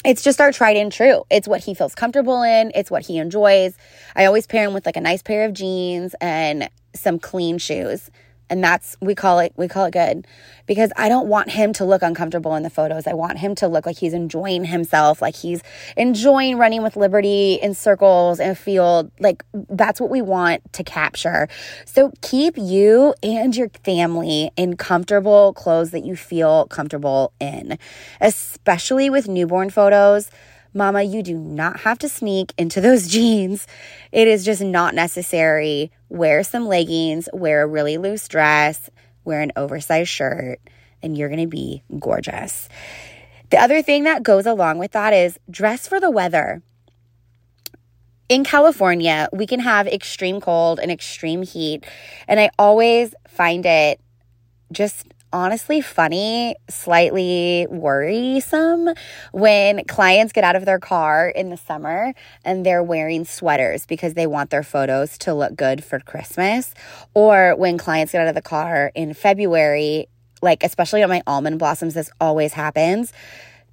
It's 0.03 0.23
just 0.23 0.41
our 0.41 0.51
tried 0.51 0.77
and 0.77 0.91
true. 0.91 1.23
It's 1.29 1.47
what 1.47 1.61
he 1.61 1.75
feels 1.75 1.93
comfortable 1.93 2.41
in. 2.41 2.71
It's 2.73 2.89
what 2.89 3.05
he 3.05 3.19
enjoys. 3.19 3.75
I 4.15 4.25
always 4.25 4.47
pair 4.47 4.65
him 4.65 4.73
with 4.73 4.85
like 4.85 4.97
a 4.97 5.01
nice 5.01 5.21
pair 5.21 5.45
of 5.45 5.53
jeans 5.53 6.15
and 6.19 6.69
some 6.95 7.19
clean 7.19 7.59
shoes 7.59 8.09
and 8.51 8.63
that's 8.63 8.97
we 9.01 9.15
call 9.15 9.39
it 9.39 9.53
we 9.55 9.67
call 9.67 9.85
it 9.85 9.91
good 9.91 10.27
because 10.67 10.91
I 10.97 11.09
don't 11.09 11.27
want 11.27 11.49
him 11.49 11.73
to 11.73 11.85
look 11.85 12.01
uncomfortable 12.03 12.53
in 12.55 12.63
the 12.63 12.69
photos. 12.69 13.07
I 13.07 13.13
want 13.13 13.39
him 13.39 13.55
to 13.55 13.67
look 13.67 13.85
like 13.85 13.97
he's 13.97 14.13
enjoying 14.13 14.65
himself, 14.65 15.21
like 15.21 15.35
he's 15.35 15.63
enjoying 15.97 16.57
running 16.57 16.83
with 16.83 16.95
Liberty 16.95 17.55
in 17.55 17.73
circles 17.73 18.39
in 18.39 18.49
a 18.49 18.55
field. 18.55 19.09
Like 19.19 19.43
that's 19.53 19.99
what 19.99 20.09
we 20.11 20.21
want 20.21 20.71
to 20.73 20.83
capture. 20.83 21.47
So 21.85 22.11
keep 22.21 22.57
you 22.57 23.15
and 23.23 23.55
your 23.55 23.69
family 23.83 24.51
in 24.57 24.75
comfortable 24.75 25.53
clothes 25.53 25.91
that 25.91 26.05
you 26.05 26.15
feel 26.15 26.65
comfortable 26.67 27.33
in, 27.39 27.79
especially 28.19 29.09
with 29.09 29.27
newborn 29.27 29.69
photos. 29.69 30.29
Mama, 30.73 31.03
you 31.03 31.21
do 31.21 31.37
not 31.37 31.81
have 31.81 31.99
to 31.99 32.09
sneak 32.09 32.53
into 32.57 32.81
those 32.81 33.07
jeans. 33.15 33.67
It 34.11 34.27
is 34.27 34.45
just 34.45 34.61
not 34.61 34.95
necessary. 34.95 35.91
Wear 36.09 36.43
some 36.43 36.67
leggings, 36.67 37.27
wear 37.33 37.63
a 37.63 37.67
really 37.67 37.97
loose 37.97 38.27
dress, 38.27 38.89
wear 39.23 39.41
an 39.41 39.51
oversized 39.55 40.09
shirt, 40.09 40.59
and 41.01 41.17
you're 41.17 41.29
going 41.29 41.41
to 41.41 41.47
be 41.47 41.83
gorgeous. 41.99 42.69
The 43.49 43.59
other 43.59 43.81
thing 43.81 44.05
that 44.05 44.23
goes 44.23 44.45
along 44.45 44.77
with 44.77 44.91
that 44.91 45.13
is 45.13 45.37
dress 45.49 45.87
for 45.87 45.99
the 45.99 46.09
weather. 46.09 46.61
In 48.29 48.45
California, 48.45 49.27
we 49.33 49.45
can 49.45 49.59
have 49.59 49.87
extreme 49.87 50.39
cold 50.39 50.79
and 50.79 50.89
extreme 50.89 51.43
heat, 51.43 51.85
and 52.29 52.39
I 52.39 52.49
always 52.57 53.13
find 53.27 53.65
it 53.65 53.99
just 54.71 55.10
honestly 55.33 55.81
funny, 55.81 56.55
slightly 56.69 57.67
worrisome 57.69 58.89
when 59.31 59.85
clients 59.85 60.33
get 60.33 60.43
out 60.43 60.55
of 60.55 60.65
their 60.65 60.79
car 60.79 61.29
in 61.29 61.49
the 61.49 61.57
summer 61.57 62.13
and 62.43 62.65
they're 62.65 62.83
wearing 62.83 63.25
sweaters 63.25 63.85
because 63.85 64.13
they 64.13 64.27
want 64.27 64.49
their 64.49 64.63
photos 64.63 65.17
to 65.19 65.33
look 65.33 65.55
good 65.55 65.83
for 65.83 65.99
Christmas. 65.99 66.73
Or 67.13 67.55
when 67.55 67.77
clients 67.77 68.11
get 68.11 68.21
out 68.21 68.27
of 68.27 68.35
the 68.35 68.41
car 68.41 68.91
in 68.95 69.13
February, 69.13 70.07
like 70.41 70.63
especially 70.63 71.03
on 71.03 71.09
my 71.09 71.21
almond 71.27 71.59
blossoms, 71.59 71.93
this 71.93 72.09
always 72.19 72.53
happens. 72.53 73.13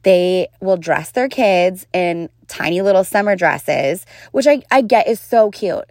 They 0.02 0.48
will 0.60 0.76
dress 0.76 1.10
their 1.10 1.28
kids 1.28 1.86
in 1.92 2.30
tiny 2.46 2.82
little 2.82 3.04
summer 3.04 3.36
dresses, 3.36 4.06
which 4.32 4.46
I, 4.46 4.62
I 4.70 4.82
get 4.82 5.08
is 5.08 5.20
so 5.20 5.50
cute. 5.50 5.84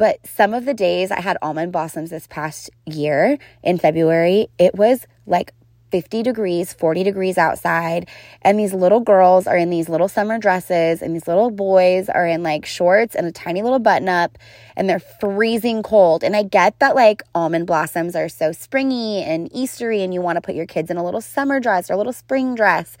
But 0.00 0.26
some 0.26 0.54
of 0.54 0.64
the 0.64 0.72
days 0.72 1.10
I 1.10 1.20
had 1.20 1.36
almond 1.42 1.72
blossoms 1.72 2.08
this 2.08 2.26
past 2.26 2.70
year 2.86 3.36
in 3.62 3.76
February, 3.76 4.48
it 4.58 4.74
was 4.74 5.06
like 5.26 5.52
50 5.90 6.22
degrees, 6.22 6.72
40 6.72 7.04
degrees 7.04 7.36
outside, 7.36 8.08
and 8.40 8.58
these 8.58 8.72
little 8.72 9.00
girls 9.00 9.46
are 9.46 9.58
in 9.58 9.68
these 9.68 9.90
little 9.90 10.08
summer 10.08 10.38
dresses, 10.38 11.02
and 11.02 11.14
these 11.14 11.28
little 11.28 11.50
boys 11.50 12.08
are 12.08 12.26
in 12.26 12.42
like 12.42 12.64
shorts 12.64 13.14
and 13.14 13.26
a 13.26 13.32
tiny 13.32 13.60
little 13.60 13.78
button 13.78 14.08
up, 14.08 14.38
and 14.74 14.88
they're 14.88 15.00
freezing 15.00 15.82
cold. 15.82 16.24
And 16.24 16.34
I 16.34 16.44
get 16.44 16.78
that 16.78 16.94
like 16.94 17.22
almond 17.34 17.66
blossoms 17.66 18.16
are 18.16 18.30
so 18.30 18.52
springy 18.52 19.22
and 19.22 19.52
Eastery, 19.52 20.02
and 20.02 20.14
you 20.14 20.22
want 20.22 20.36
to 20.36 20.40
put 20.40 20.54
your 20.54 20.64
kids 20.64 20.90
in 20.90 20.96
a 20.96 21.04
little 21.04 21.20
summer 21.20 21.60
dress 21.60 21.90
or 21.90 21.92
a 21.92 21.96
little 21.98 22.14
spring 22.14 22.54
dress. 22.54 22.96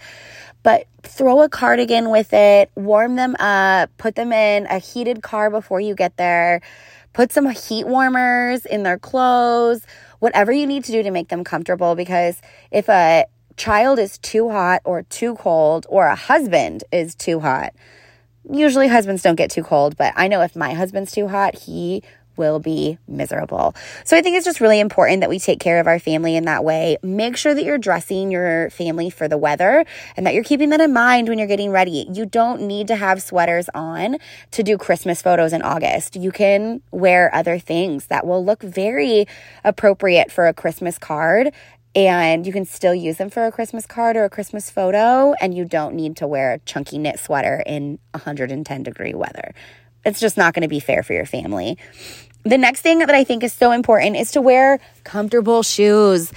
But 0.62 0.86
throw 1.02 1.42
a 1.42 1.48
cardigan 1.48 2.10
with 2.10 2.32
it, 2.32 2.70
warm 2.74 3.16
them 3.16 3.34
up, 3.38 3.90
put 3.96 4.14
them 4.14 4.32
in 4.32 4.66
a 4.66 4.78
heated 4.78 5.22
car 5.22 5.50
before 5.50 5.80
you 5.80 5.94
get 5.94 6.16
there, 6.16 6.60
put 7.12 7.32
some 7.32 7.48
heat 7.50 7.86
warmers 7.86 8.66
in 8.66 8.82
their 8.82 8.98
clothes 8.98 9.86
whatever 10.20 10.52
you 10.52 10.66
need 10.66 10.84
to 10.84 10.92
do 10.92 11.02
to 11.02 11.10
make 11.10 11.28
them 11.28 11.42
comfortable. 11.42 11.96
Because 11.96 12.40
if 12.70 12.88
a 12.88 13.26
child 13.56 13.98
is 13.98 14.18
too 14.18 14.50
hot 14.50 14.80
or 14.84 15.02
too 15.02 15.34
cold, 15.34 15.86
or 15.88 16.06
a 16.06 16.14
husband 16.14 16.84
is 16.92 17.14
too 17.14 17.40
hot, 17.40 17.74
usually 18.50 18.88
husbands 18.88 19.22
don't 19.22 19.34
get 19.34 19.50
too 19.50 19.64
cold, 19.64 19.96
but 19.96 20.12
I 20.16 20.28
know 20.28 20.40
if 20.42 20.54
my 20.54 20.72
husband's 20.74 21.12
too 21.12 21.28
hot, 21.28 21.56
he 21.56 22.02
will 22.36 22.58
be 22.58 22.98
miserable. 23.06 23.74
So 24.04 24.16
I 24.16 24.22
think 24.22 24.36
it's 24.36 24.44
just 24.44 24.60
really 24.60 24.80
important 24.80 25.20
that 25.20 25.30
we 25.30 25.38
take 25.38 25.60
care 25.60 25.80
of 25.80 25.86
our 25.86 25.98
family 25.98 26.36
in 26.36 26.44
that 26.44 26.64
way. 26.64 26.96
Make 27.02 27.36
sure 27.36 27.54
that 27.54 27.64
you're 27.64 27.78
dressing 27.78 28.30
your 28.30 28.70
family 28.70 29.10
for 29.10 29.28
the 29.28 29.38
weather 29.38 29.84
and 30.16 30.26
that 30.26 30.34
you're 30.34 30.44
keeping 30.44 30.70
that 30.70 30.80
in 30.80 30.92
mind 30.92 31.28
when 31.28 31.38
you're 31.38 31.48
getting 31.48 31.70
ready. 31.70 32.06
You 32.12 32.26
don't 32.26 32.62
need 32.62 32.88
to 32.88 32.96
have 32.96 33.22
sweaters 33.22 33.68
on 33.74 34.18
to 34.52 34.62
do 34.62 34.78
Christmas 34.78 35.22
photos 35.22 35.52
in 35.52 35.62
August. 35.62 36.16
You 36.16 36.32
can 36.32 36.82
wear 36.90 37.34
other 37.34 37.58
things 37.58 38.06
that 38.06 38.26
will 38.26 38.44
look 38.44 38.62
very 38.62 39.26
appropriate 39.64 40.32
for 40.32 40.46
a 40.46 40.54
Christmas 40.54 40.98
card 40.98 41.52
and 41.94 42.46
you 42.46 42.52
can 42.52 42.64
still 42.64 42.94
use 42.94 43.16
them 43.16 43.30
for 43.30 43.46
a 43.46 43.52
Christmas 43.52 43.86
card 43.86 44.16
or 44.16 44.24
a 44.24 44.30
Christmas 44.30 44.70
photo, 44.70 45.34
and 45.40 45.56
you 45.56 45.64
don't 45.64 45.94
need 45.94 46.16
to 46.18 46.26
wear 46.26 46.52
a 46.52 46.58
chunky 46.60 46.98
knit 46.98 47.18
sweater 47.18 47.62
in 47.66 47.98
110 48.12 48.82
degree 48.82 49.14
weather. 49.14 49.54
It's 50.04 50.20
just 50.20 50.36
not 50.36 50.54
going 50.54 50.62
to 50.62 50.68
be 50.68 50.80
fair 50.80 51.02
for 51.02 51.12
your 51.12 51.26
family. 51.26 51.78
The 52.44 52.58
next 52.58 52.80
thing 52.80 53.00
that 53.00 53.10
I 53.10 53.24
think 53.24 53.42
is 53.42 53.52
so 53.52 53.70
important 53.70 54.16
is 54.16 54.32
to 54.32 54.40
wear 54.40 54.80
comfortable 55.04 55.62
shoes. 55.62 56.32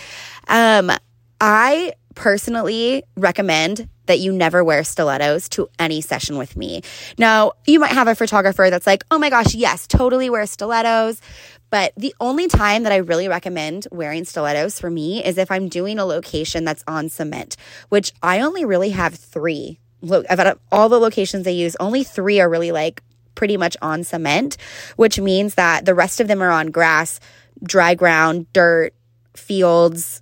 Um, 0.47 0.91
I 1.39 1.93
personally 2.15 3.03
recommend 3.15 3.87
that 4.05 4.19
you 4.19 4.33
never 4.33 4.63
wear 4.63 4.83
stilettos 4.83 5.47
to 5.49 5.69
any 5.79 6.01
session 6.01 6.37
with 6.37 6.57
me. 6.57 6.81
Now, 7.17 7.53
you 7.65 7.79
might 7.79 7.91
have 7.91 8.07
a 8.07 8.15
photographer 8.15 8.69
that's 8.69 8.85
like, 8.85 9.03
oh 9.11 9.17
my 9.17 9.29
gosh, 9.29 9.55
yes, 9.55 9.87
totally 9.87 10.29
wear 10.29 10.45
stilettos. 10.45 11.21
But 11.69 11.93
the 11.97 12.13
only 12.19 12.47
time 12.47 12.83
that 12.83 12.91
I 12.91 12.97
really 12.97 13.27
recommend 13.27 13.87
wearing 13.91 14.25
stilettos 14.25 14.79
for 14.79 14.91
me 14.91 15.23
is 15.23 15.37
if 15.37 15.49
I'm 15.49 15.69
doing 15.69 15.97
a 15.97 16.05
location 16.05 16.65
that's 16.65 16.83
on 16.85 17.09
cement, 17.09 17.55
which 17.89 18.11
I 18.21 18.41
only 18.41 18.65
really 18.65 18.89
have 18.89 19.15
three. 19.15 19.79
Look, 20.01 20.25
out 20.29 20.45
of 20.45 20.59
all 20.71 20.89
the 20.89 20.99
locations 20.99 21.47
I 21.47 21.51
use, 21.51 21.75
only 21.79 22.03
three 22.03 22.41
are 22.41 22.49
really 22.49 22.71
like 22.71 23.01
pretty 23.35 23.57
much 23.57 23.75
on 23.81 24.03
cement, 24.03 24.57
which 24.95 25.19
means 25.19 25.55
that 25.55 25.85
the 25.85 25.95
rest 25.95 26.19
of 26.19 26.27
them 26.27 26.41
are 26.41 26.51
on 26.51 26.71
grass, 26.71 27.19
dry 27.63 27.95
ground, 27.95 28.51
dirt, 28.53 28.93
fields, 29.35 30.21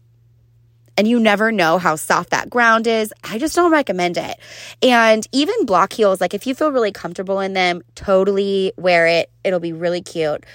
and 0.98 1.08
you 1.08 1.20
never 1.20 1.52
know 1.52 1.78
how 1.78 1.96
soft 1.96 2.30
that 2.32 2.50
ground 2.50 2.86
is. 2.86 3.14
I 3.24 3.38
just 3.40 3.56
don't 3.56 3.72
recommend 3.72 4.18
it. 4.18 4.38
And 4.82 5.26
even 5.32 5.66
block 5.66 5.94
heels, 5.94 6.22
like 6.22 6.34
if 6.34 6.46
you 6.46 6.54
feel 6.54 6.72
really 6.72 6.92
comfortable 6.92 7.40
in 7.40 7.54
them, 7.54 7.82
totally 7.96 8.74
wear 8.78 9.08
it. 9.08 9.32
It'll 9.44 9.60
be 9.60 9.74
really 9.74 10.02
cute 10.02 10.46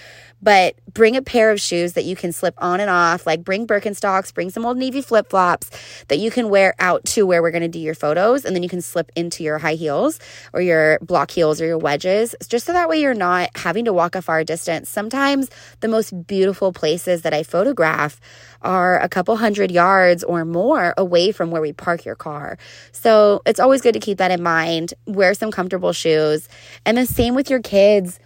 but 0.43 0.77
bring 0.93 1.17
a 1.17 1.23
pair 1.23 1.51
of 1.51 1.61
shoes 1.61 1.95
that 1.95 2.05
you 2.05 2.17
can 2.17 2.33
slip 2.33 2.55
on 2.59 2.81
and 2.81 2.91
off. 2.91 3.27
Like 3.27 3.45
bring 3.45 3.67
Birkenstocks, 3.67 4.33
bring 4.33 4.51
some 4.51 4.65
old 4.65 4.77
Navy 4.77 5.03
flip 5.03 5.29
flops 5.29 5.71
that 6.09 6.19
you 6.19 6.31
can 6.31 6.49
wear 6.49 6.75
out 6.79 7.05
to 7.07 7.27
where 7.27 7.43
we're 7.43 7.51
going 7.51 7.63
to 7.63 7.69
do 7.69 7.79
your 7.79 7.95
photos. 7.95 8.45
And 8.45 8.55
then 8.55 8.63
you 8.63 8.69
can 8.69 8.81
slip 8.81 9.11
into 9.17 9.43
your 9.43 9.59
high 9.59 9.75
heels 9.75 10.19
or 10.53 10.61
your 10.61 10.99
block 11.01 11.31
heels 11.31 11.61
or 11.61 11.67
your 11.67 11.79
wedges, 11.79 12.35
just 12.49 12.67
so 12.67 12.73
that 12.73 12.89
way 12.89 13.01
you're 13.01 13.15
not 13.15 13.51
having 13.57 13.85
to 13.87 13.93
walk 13.93 14.15
a 14.15 14.23
far 14.23 14.45
distance. 14.45 14.89
Sometimes 14.89 15.51
the 15.81 15.89
most 15.89 16.27
beautiful 16.27 16.73
places 16.73 17.23
that 17.23 17.35
I 17.35 17.43
photograph 17.43 18.21
are 18.63 18.99
a 19.01 19.09
couple 19.09 19.37
hundred 19.37 19.71
yards 19.71 20.25
or 20.25 20.45
more 20.45 20.95
away 20.97 21.33
from 21.33 21.51
where 21.51 21.63
we 21.63 21.73
park 21.73 22.05
your 22.05 22.15
car. 22.15 22.59
So 22.93 23.43
it's 23.47 23.61
always 23.61 23.81
good 23.81 23.95
to 23.95 24.01
keep 24.01 24.19
that 24.19 24.31
in 24.31 24.43
mind. 24.43 24.95
Wear 25.07 25.35
some 25.35 25.51
comfortable 25.51 25.93
shoes. 25.93 26.49
And 26.85 26.97
the 26.97 27.07
same 27.07 27.35
with 27.35 27.51
your 27.51 27.61
kids 27.61 28.19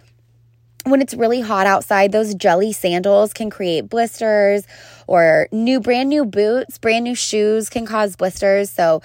when 0.85 1.01
it's 1.01 1.13
really 1.13 1.41
hot 1.41 1.67
outside, 1.67 2.11
those 2.11 2.33
jelly 2.35 2.73
sandals 2.73 3.33
can 3.33 3.49
create 3.49 3.89
blisters, 3.89 4.65
or 5.07 5.47
new, 5.51 5.79
brand 5.79 6.09
new 6.09 6.25
boots, 6.25 6.77
brand 6.77 7.03
new 7.03 7.15
shoes 7.15 7.69
can 7.69 7.85
cause 7.85 8.15
blisters. 8.15 8.69
So, 8.69 9.01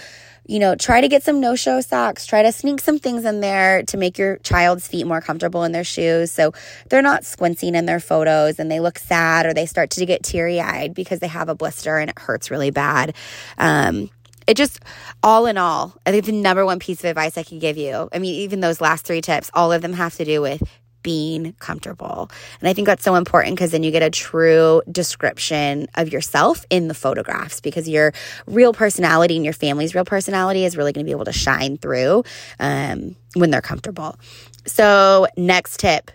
you 0.46 0.58
know, 0.58 0.76
try 0.76 1.00
to 1.00 1.08
get 1.08 1.22
some 1.22 1.40
no 1.40 1.56
show 1.56 1.80
socks. 1.80 2.26
Try 2.26 2.42
to 2.42 2.52
sneak 2.52 2.80
some 2.80 2.98
things 2.98 3.24
in 3.24 3.40
there 3.40 3.82
to 3.84 3.96
make 3.96 4.16
your 4.16 4.36
child's 4.38 4.86
feet 4.86 5.06
more 5.06 5.20
comfortable 5.20 5.64
in 5.64 5.72
their 5.72 5.84
shoes. 5.84 6.30
So 6.30 6.52
they're 6.88 7.02
not 7.02 7.24
squinting 7.24 7.74
in 7.74 7.86
their 7.86 8.00
photos 8.00 8.58
and 8.58 8.70
they 8.70 8.78
look 8.78 8.98
sad 8.98 9.46
or 9.46 9.54
they 9.54 9.66
start 9.66 9.90
to 9.90 10.06
get 10.06 10.22
teary 10.22 10.60
eyed 10.60 10.94
because 10.94 11.18
they 11.18 11.26
have 11.26 11.48
a 11.48 11.54
blister 11.54 11.98
and 11.98 12.10
it 12.10 12.18
hurts 12.18 12.50
really 12.50 12.70
bad. 12.70 13.14
Um, 13.58 14.10
it 14.46 14.56
just 14.56 14.78
all 15.24 15.46
in 15.46 15.58
all 15.58 15.96
i 16.06 16.12
think 16.12 16.24
the 16.24 16.30
number 16.30 16.64
one 16.64 16.78
piece 16.78 17.00
of 17.00 17.06
advice 17.06 17.36
i 17.36 17.42
can 17.42 17.58
give 17.58 17.76
you 17.76 18.08
i 18.12 18.20
mean 18.20 18.32
even 18.32 18.60
those 18.60 18.80
last 18.80 19.04
three 19.04 19.20
tips 19.20 19.50
all 19.54 19.72
of 19.72 19.82
them 19.82 19.92
have 19.92 20.14
to 20.14 20.24
do 20.24 20.40
with 20.40 20.62
being 21.06 21.52
comfortable. 21.60 22.28
And 22.58 22.68
I 22.68 22.72
think 22.72 22.86
that's 22.86 23.04
so 23.04 23.14
important 23.14 23.54
because 23.54 23.70
then 23.70 23.84
you 23.84 23.92
get 23.92 24.02
a 24.02 24.10
true 24.10 24.82
description 24.90 25.86
of 25.94 26.12
yourself 26.12 26.66
in 26.68 26.88
the 26.88 26.94
photographs 26.94 27.60
because 27.60 27.88
your 27.88 28.12
real 28.48 28.72
personality 28.72 29.36
and 29.36 29.44
your 29.44 29.54
family's 29.54 29.94
real 29.94 30.04
personality 30.04 30.64
is 30.64 30.76
really 30.76 30.92
going 30.92 31.06
to 31.06 31.08
be 31.08 31.12
able 31.12 31.26
to 31.26 31.32
shine 31.32 31.78
through 31.78 32.24
um, 32.58 33.14
when 33.34 33.52
they're 33.52 33.62
comfortable. 33.62 34.18
So, 34.66 35.28
next 35.36 35.78
tip 35.78 36.10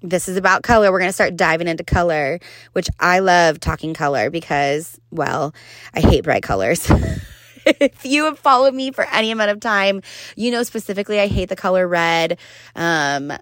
this 0.00 0.28
is 0.28 0.36
about 0.36 0.64
color. 0.64 0.90
We're 0.90 0.98
going 0.98 1.10
to 1.10 1.12
start 1.12 1.36
diving 1.36 1.68
into 1.68 1.84
color, 1.84 2.40
which 2.72 2.88
I 2.98 3.20
love 3.20 3.60
talking 3.60 3.94
color 3.94 4.30
because, 4.30 4.98
well, 5.12 5.54
I 5.94 6.00
hate 6.00 6.24
bright 6.24 6.42
colors. 6.42 6.90
if 7.66 8.04
you 8.04 8.24
have 8.24 8.38
followed 8.38 8.74
me 8.74 8.90
for 8.90 9.06
any 9.12 9.30
amount 9.30 9.50
of 9.50 9.60
time, 9.60 10.02
you 10.36 10.50
know 10.50 10.62
specifically 10.62 11.20
I 11.20 11.26
hate 11.26 11.48
the 11.48 11.56
color 11.56 11.86
red. 11.86 12.38
Um, 12.74 13.32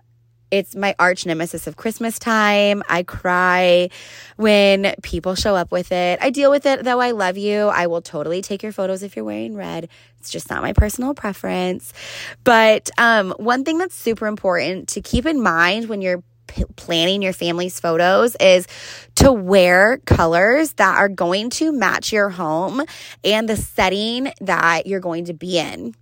it's 0.51 0.75
my 0.75 0.95
arch 0.99 1.27
nemesis 1.27 1.67
of 1.67 1.77
Christmas 1.77 2.19
time. 2.19 2.83
I 2.89 3.03
cry 3.03 3.91
when 4.37 4.95
people 5.03 5.35
show 5.35 5.55
up 5.55 5.71
with 5.71 5.93
it. 5.93 6.19
I 6.21 6.31
deal 6.31 6.51
with 6.51 6.67
it 6.67 6.85
though. 6.85 7.01
I 7.01 7.13
love 7.13 7.37
you. 7.37 7.67
I 7.69 7.87
will 7.87 8.03
totally 8.03 8.43
take 8.43 8.63
your 8.63 8.73
photos 8.73 9.03
if 9.03 9.17
you're 9.17 9.25
wearing 9.25 9.55
red. 9.55 9.89
It's 10.19 10.31
just 10.31 10.51
not 10.51 10.63
my 10.63 10.73
personal 10.73 11.15
preference. 11.15 11.93
But 12.45 12.91
um, 12.99 13.33
one 13.39 13.65
thing 13.65 13.79
that's 13.79 13.95
super 13.95 14.27
important 14.27 14.89
to 14.91 15.01
keep 15.01 15.27
in 15.27 15.41
mind 15.41 15.89
when 15.89 16.03
you're 16.03 16.23
p- 16.47 16.65
planning 16.77 17.23
your 17.23 17.33
family's 17.33 17.81
photos 17.81 18.37
is 18.37 18.67
to 19.17 19.33
wear 19.33 19.99
colors 19.99 20.73
that 20.75 20.99
are 20.99 21.09
going 21.09 21.51
to 21.51 21.73
match 21.73 22.13
your 22.13 22.29
home 22.29 22.83
and 23.25 23.49
the 23.49 23.57
setting 23.57 24.33
that 24.41 24.87
you're 24.87 25.01
going 25.01 25.27
to 25.27 25.33
be 25.33 25.59
in. 25.59 25.95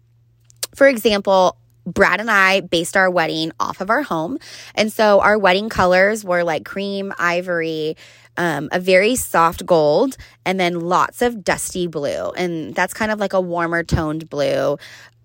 For 0.75 0.89
example, 0.89 1.57
Brad 1.93 2.21
and 2.21 2.31
I 2.31 2.61
based 2.61 2.97
our 2.97 3.11
wedding 3.11 3.53
off 3.59 3.81
of 3.81 3.91
our 3.91 4.03
home. 4.03 4.39
And 4.75 4.93
so 4.93 5.21
our 5.21 5.39
wedding 5.39 5.69
colors 5.69 6.25
were 6.25 6.45
like 6.45 6.65
cream, 6.65 7.13
ivory, 7.19 7.97
um, 8.37 8.69
a 8.73 8.79
very 8.79 9.17
soft 9.17 9.67
gold, 9.67 10.17
and 10.45 10.61
then 10.61 10.81
lots 10.81 11.23
of 11.23 11.43
dusty 11.43 11.87
blue. 11.87 12.31
And 12.33 12.75
that's 12.75 12.95
kind 12.95 13.11
of 13.11 13.19
like 13.19 13.33
a 13.33 13.41
warmer 13.41 13.83
toned 13.83 14.31
blue. 14.31 14.79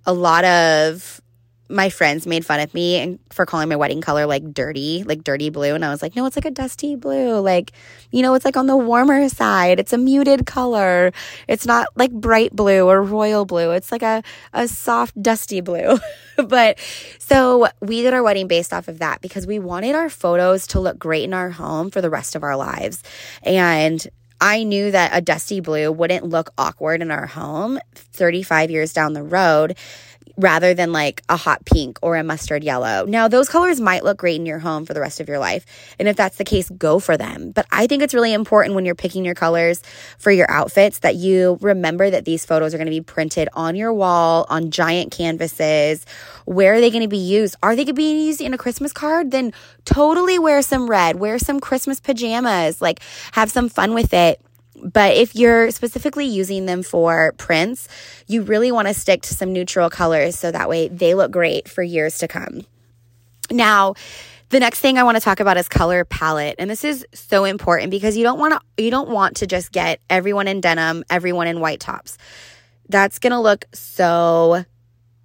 A 0.05 0.13
lot 0.13 0.43
of 0.45 1.21
my 1.69 1.89
friends 1.89 2.27
made 2.27 2.45
fun 2.45 2.59
of 2.59 2.73
me 2.73 2.97
and 2.97 3.19
for 3.29 3.45
calling 3.45 3.69
my 3.69 3.75
wedding 3.75 4.01
color 4.01 4.25
like 4.25 4.53
dirty, 4.53 5.03
like 5.03 5.23
dirty 5.23 5.49
blue. 5.49 5.73
And 5.73 5.83
I 5.83 5.89
was 5.89 6.01
like, 6.01 6.15
no, 6.15 6.25
it's 6.25 6.35
like 6.35 6.45
a 6.45 6.51
dusty 6.51 6.95
blue. 6.95 7.39
Like, 7.39 7.71
you 8.11 8.21
know, 8.21 8.33
it's 8.33 8.45
like 8.45 8.57
on 8.57 8.67
the 8.67 8.75
warmer 8.75 9.29
side. 9.29 9.79
It's 9.79 9.93
a 9.93 9.97
muted 9.97 10.45
color. 10.45 11.11
It's 11.47 11.65
not 11.65 11.87
like 11.95 12.11
bright 12.11 12.53
blue 12.53 12.87
or 12.87 13.01
royal 13.01 13.45
blue. 13.45 13.71
It's 13.71 13.91
like 13.91 14.03
a, 14.03 14.23
a 14.51 14.67
soft, 14.67 15.19
dusty 15.21 15.61
blue. 15.61 15.97
but 16.47 16.79
so 17.17 17.67
we 17.79 18.01
did 18.01 18.13
our 18.13 18.23
wedding 18.23 18.47
based 18.47 18.73
off 18.73 18.87
of 18.87 18.99
that 18.99 19.21
because 19.21 19.47
we 19.47 19.57
wanted 19.57 19.95
our 19.95 20.09
photos 20.09 20.67
to 20.67 20.79
look 20.79 20.99
great 20.99 21.23
in 21.23 21.33
our 21.33 21.49
home 21.49 21.89
for 21.89 22.01
the 22.01 22.09
rest 22.09 22.35
of 22.35 22.43
our 22.43 22.57
lives. 22.57 23.01
And 23.41 24.05
I 24.41 24.63
knew 24.63 24.91
that 24.91 25.11
a 25.13 25.21
dusty 25.21 25.61
blue 25.61 25.89
wouldn't 25.89 26.25
look 26.25 26.51
awkward 26.57 27.01
in 27.01 27.11
our 27.11 27.27
home 27.27 27.79
35 27.95 28.71
years 28.71 28.91
down 28.91 29.13
the 29.13 29.23
road 29.23 29.77
rather 30.37 30.73
than 30.73 30.91
like 30.91 31.21
a 31.29 31.37
hot 31.37 31.63
pink 31.65 31.99
or 32.01 32.15
a 32.15 32.23
mustard 32.23 32.63
yellow. 32.63 33.05
Now, 33.05 33.27
those 33.27 33.49
colors 33.49 33.79
might 33.79 34.03
look 34.03 34.17
great 34.17 34.37
in 34.37 34.45
your 34.45 34.59
home 34.59 34.85
for 34.85 34.93
the 34.93 34.99
rest 34.99 35.19
of 35.19 35.27
your 35.27 35.37
life. 35.37 35.65
And 35.99 36.07
if 36.07 36.15
that's 36.15 36.37
the 36.37 36.43
case, 36.43 36.69
go 36.69 36.99
for 36.99 37.17
them. 37.17 37.51
But 37.51 37.67
I 37.71 37.87
think 37.87 38.01
it's 38.01 38.13
really 38.13 38.33
important 38.33 38.75
when 38.75 38.85
you're 38.85 38.95
picking 38.95 39.25
your 39.25 39.35
colors 39.35 39.81
for 40.17 40.31
your 40.31 40.49
outfits 40.49 40.99
that 40.99 41.15
you 41.15 41.57
remember 41.61 42.09
that 42.09 42.25
these 42.25 42.45
photos 42.45 42.73
are 42.73 42.77
going 42.77 42.87
to 42.87 42.91
be 42.91 43.01
printed 43.01 43.47
on 43.53 43.75
your 43.75 43.93
wall, 43.93 44.45
on 44.49 44.71
giant 44.71 45.11
canvases. 45.11 46.05
Where 46.45 46.73
are 46.73 46.81
they 46.81 46.89
going 46.89 47.03
to 47.03 47.07
be 47.07 47.17
used? 47.17 47.55
Are 47.61 47.75
they 47.75 47.83
going 47.83 47.87
to 47.87 47.93
be 47.93 48.25
used 48.25 48.41
in 48.41 48.53
a 48.53 48.57
Christmas 48.57 48.91
card? 48.91 49.31
Then 49.31 49.53
totally 49.85 50.39
wear 50.39 50.61
some 50.61 50.89
red, 50.89 51.17
wear 51.17 51.37
some 51.37 51.59
Christmas 51.59 51.99
pajamas, 51.99 52.81
like 52.81 52.99
have 53.33 53.51
some 53.51 53.69
fun 53.69 53.93
with 53.93 54.13
it 54.13 54.41
but 54.83 55.15
if 55.15 55.35
you're 55.35 55.71
specifically 55.71 56.25
using 56.25 56.65
them 56.65 56.83
for 56.83 57.33
prints, 57.37 57.87
you 58.27 58.43
really 58.43 58.71
want 58.71 58.87
to 58.87 58.93
stick 58.93 59.21
to 59.23 59.33
some 59.33 59.53
neutral 59.53 59.89
colors 59.89 60.37
so 60.37 60.51
that 60.51 60.69
way 60.69 60.89
they 60.89 61.15
look 61.15 61.31
great 61.31 61.69
for 61.69 61.81
years 61.81 62.17
to 62.19 62.27
come. 62.27 62.61
Now, 63.49 63.95
the 64.49 64.59
next 64.59 64.79
thing 64.81 64.97
I 64.97 65.03
want 65.03 65.17
to 65.17 65.21
talk 65.21 65.39
about 65.39 65.57
is 65.57 65.67
color 65.67 66.05
palette. 66.05 66.55
And 66.59 66.69
this 66.69 66.83
is 66.83 67.05
so 67.13 67.43
important 67.43 67.91
because 67.91 68.15
you 68.15 68.23
don't 68.23 68.39
want 68.39 68.53
to 68.53 68.83
you 68.83 68.91
don't 68.91 69.09
want 69.09 69.37
to 69.37 69.47
just 69.47 69.71
get 69.71 69.99
everyone 70.09 70.47
in 70.47 70.61
denim, 70.61 71.03
everyone 71.09 71.47
in 71.47 71.59
white 71.59 71.79
tops. 71.79 72.17
That's 72.87 73.17
going 73.17 73.31
to 73.31 73.39
look 73.39 73.65
so 73.73 74.63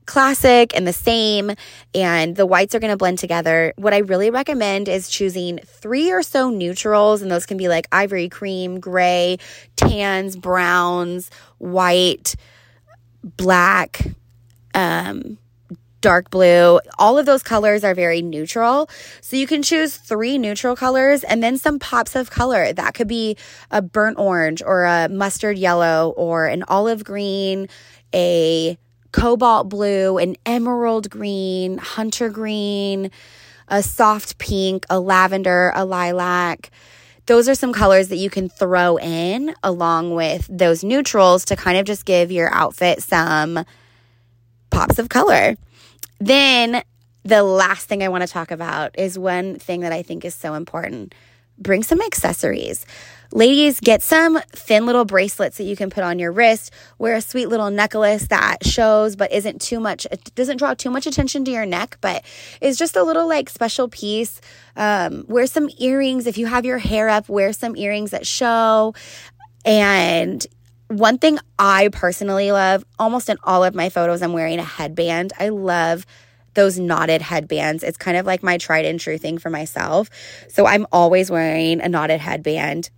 classic 0.08 0.74
and 0.74 0.86
the 0.86 0.92
same, 0.92 1.52
and 1.94 2.34
the 2.34 2.46
whites 2.46 2.74
are 2.74 2.80
going 2.80 2.90
to 2.90 2.96
blend 2.96 3.18
together. 3.18 3.72
What 3.76 3.94
I 3.94 3.98
really 3.98 4.30
recommend 4.30 4.88
is 4.88 5.08
choosing 5.08 5.58
three 5.64 6.10
or 6.10 6.24
so 6.24 6.50
neutrals, 6.50 7.22
and 7.22 7.30
those 7.30 7.46
can 7.46 7.56
be 7.56 7.68
like 7.68 7.86
ivory 7.92 8.28
cream, 8.28 8.80
gray, 8.80 9.38
tans, 9.76 10.34
browns, 10.34 11.30
white, 11.58 12.34
black, 13.22 14.00
um, 14.74 15.38
dark 16.00 16.30
blue. 16.30 16.80
All 16.98 17.18
of 17.18 17.26
those 17.26 17.42
colors 17.42 17.84
are 17.84 17.94
very 17.94 18.22
neutral. 18.22 18.88
So 19.20 19.36
you 19.36 19.46
can 19.46 19.62
choose 19.62 19.96
three 19.96 20.38
neutral 20.38 20.76
colors 20.76 21.24
and 21.24 21.42
then 21.42 21.58
some 21.58 21.78
pops 21.78 22.14
of 22.14 22.30
color. 22.30 22.72
That 22.72 22.94
could 22.94 23.08
be 23.08 23.36
a 23.70 23.82
burnt 23.82 24.18
orange 24.18 24.62
or 24.64 24.84
a 24.84 25.08
mustard 25.08 25.58
yellow 25.58 26.14
or 26.16 26.46
an 26.46 26.64
olive 26.68 27.04
green, 27.04 27.68
a 28.14 28.78
cobalt 29.18 29.68
blue, 29.68 30.18
an 30.18 30.36
emerald 30.46 31.10
green, 31.10 31.78
hunter 31.78 32.28
green, 32.28 33.10
a 33.66 33.82
soft 33.82 34.38
pink, 34.38 34.86
a 34.88 35.00
lavender, 35.00 35.72
a 35.74 35.84
lilac. 35.84 36.70
Those 37.26 37.48
are 37.48 37.54
some 37.54 37.72
colors 37.72 38.08
that 38.08 38.16
you 38.16 38.30
can 38.30 38.48
throw 38.48 38.96
in 38.96 39.54
along 39.62 40.14
with 40.14 40.46
those 40.50 40.82
neutrals 40.82 41.44
to 41.46 41.56
kind 41.56 41.76
of 41.76 41.84
just 41.84 42.04
give 42.04 42.32
your 42.32 42.52
outfit 42.54 43.02
some 43.02 43.64
pops 44.70 44.98
of 44.98 45.08
color. 45.08 45.56
Then 46.20 46.82
the 47.24 47.42
last 47.42 47.88
thing 47.88 48.02
I 48.02 48.08
want 48.08 48.22
to 48.22 48.28
talk 48.28 48.50
about 48.50 48.98
is 48.98 49.18
one 49.18 49.58
thing 49.58 49.80
that 49.80 49.92
I 49.92 50.02
think 50.02 50.24
is 50.24 50.34
so 50.34 50.54
important. 50.54 51.14
Bring 51.58 51.82
some 51.82 52.00
accessories. 52.00 52.86
Ladies, 53.30 53.78
get 53.80 54.02
some 54.02 54.40
thin 54.52 54.86
little 54.86 55.04
bracelets 55.04 55.58
that 55.58 55.64
you 55.64 55.76
can 55.76 55.90
put 55.90 56.02
on 56.02 56.18
your 56.18 56.32
wrist. 56.32 56.72
Wear 56.98 57.14
a 57.14 57.20
sweet 57.20 57.46
little 57.46 57.70
necklace 57.70 58.28
that 58.28 58.64
shows 58.64 59.16
but 59.16 59.32
isn't 59.32 59.60
too 59.60 59.80
much, 59.80 60.06
it 60.10 60.34
doesn't 60.34 60.56
draw 60.56 60.72
too 60.72 60.88
much 60.88 61.06
attention 61.06 61.44
to 61.44 61.50
your 61.50 61.66
neck, 61.66 61.98
but 62.00 62.24
is 62.62 62.78
just 62.78 62.96
a 62.96 63.02
little 63.02 63.28
like 63.28 63.50
special 63.50 63.88
piece. 63.88 64.40
Um, 64.76 65.26
wear 65.28 65.46
some 65.46 65.68
earrings. 65.78 66.26
If 66.26 66.38
you 66.38 66.46
have 66.46 66.64
your 66.64 66.78
hair 66.78 67.10
up, 67.10 67.28
wear 67.28 67.52
some 67.52 67.76
earrings 67.76 68.12
that 68.12 68.26
show. 68.26 68.94
And 69.62 70.46
one 70.88 71.18
thing 71.18 71.38
I 71.58 71.90
personally 71.92 72.50
love, 72.50 72.82
almost 72.98 73.28
in 73.28 73.36
all 73.44 73.62
of 73.62 73.74
my 73.74 73.90
photos, 73.90 74.22
I'm 74.22 74.32
wearing 74.32 74.58
a 74.58 74.64
headband. 74.64 75.34
I 75.38 75.50
love 75.50 76.06
those 76.54 76.78
knotted 76.78 77.22
headbands. 77.22 77.82
It's 77.82 77.96
kind 77.96 78.16
of 78.16 78.26
like 78.26 78.42
my 78.42 78.58
tried 78.58 78.84
and 78.84 78.98
true 78.98 79.18
thing 79.18 79.38
for 79.38 79.50
myself. 79.50 80.10
So 80.48 80.66
I'm 80.66 80.86
always 80.92 81.30
wearing 81.30 81.80
a 81.80 81.88
knotted 81.88 82.20
headband. 82.20 82.90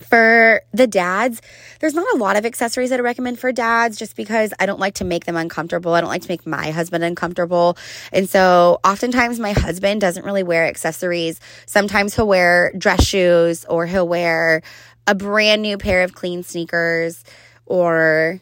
For 0.00 0.62
the 0.72 0.86
dads, 0.86 1.40
there's 1.80 1.94
not 1.94 2.06
a 2.14 2.18
lot 2.18 2.36
of 2.36 2.44
accessories 2.44 2.90
that 2.90 3.00
I 3.00 3.02
recommend 3.02 3.38
for 3.38 3.50
dads 3.50 3.96
just 3.96 4.14
because 4.14 4.52
I 4.60 4.66
don't 4.66 4.78
like 4.78 4.94
to 4.94 5.04
make 5.04 5.24
them 5.24 5.36
uncomfortable. 5.36 5.94
I 5.94 6.00
don't 6.00 6.10
like 6.10 6.22
to 6.22 6.28
make 6.28 6.46
my 6.46 6.70
husband 6.70 7.02
uncomfortable. 7.02 7.76
And 8.12 8.28
so 8.28 8.78
oftentimes 8.84 9.38
my 9.38 9.52
husband 9.52 10.00
doesn't 10.00 10.24
really 10.24 10.42
wear 10.42 10.66
accessories. 10.66 11.40
Sometimes 11.66 12.14
he'll 12.14 12.28
wear 12.28 12.72
dress 12.76 13.04
shoes 13.04 13.64
or 13.64 13.86
he'll 13.86 14.06
wear 14.06 14.62
a 15.06 15.14
brand 15.14 15.62
new 15.62 15.78
pair 15.78 16.02
of 16.02 16.14
clean 16.14 16.42
sneakers 16.42 17.24
or 17.64 18.40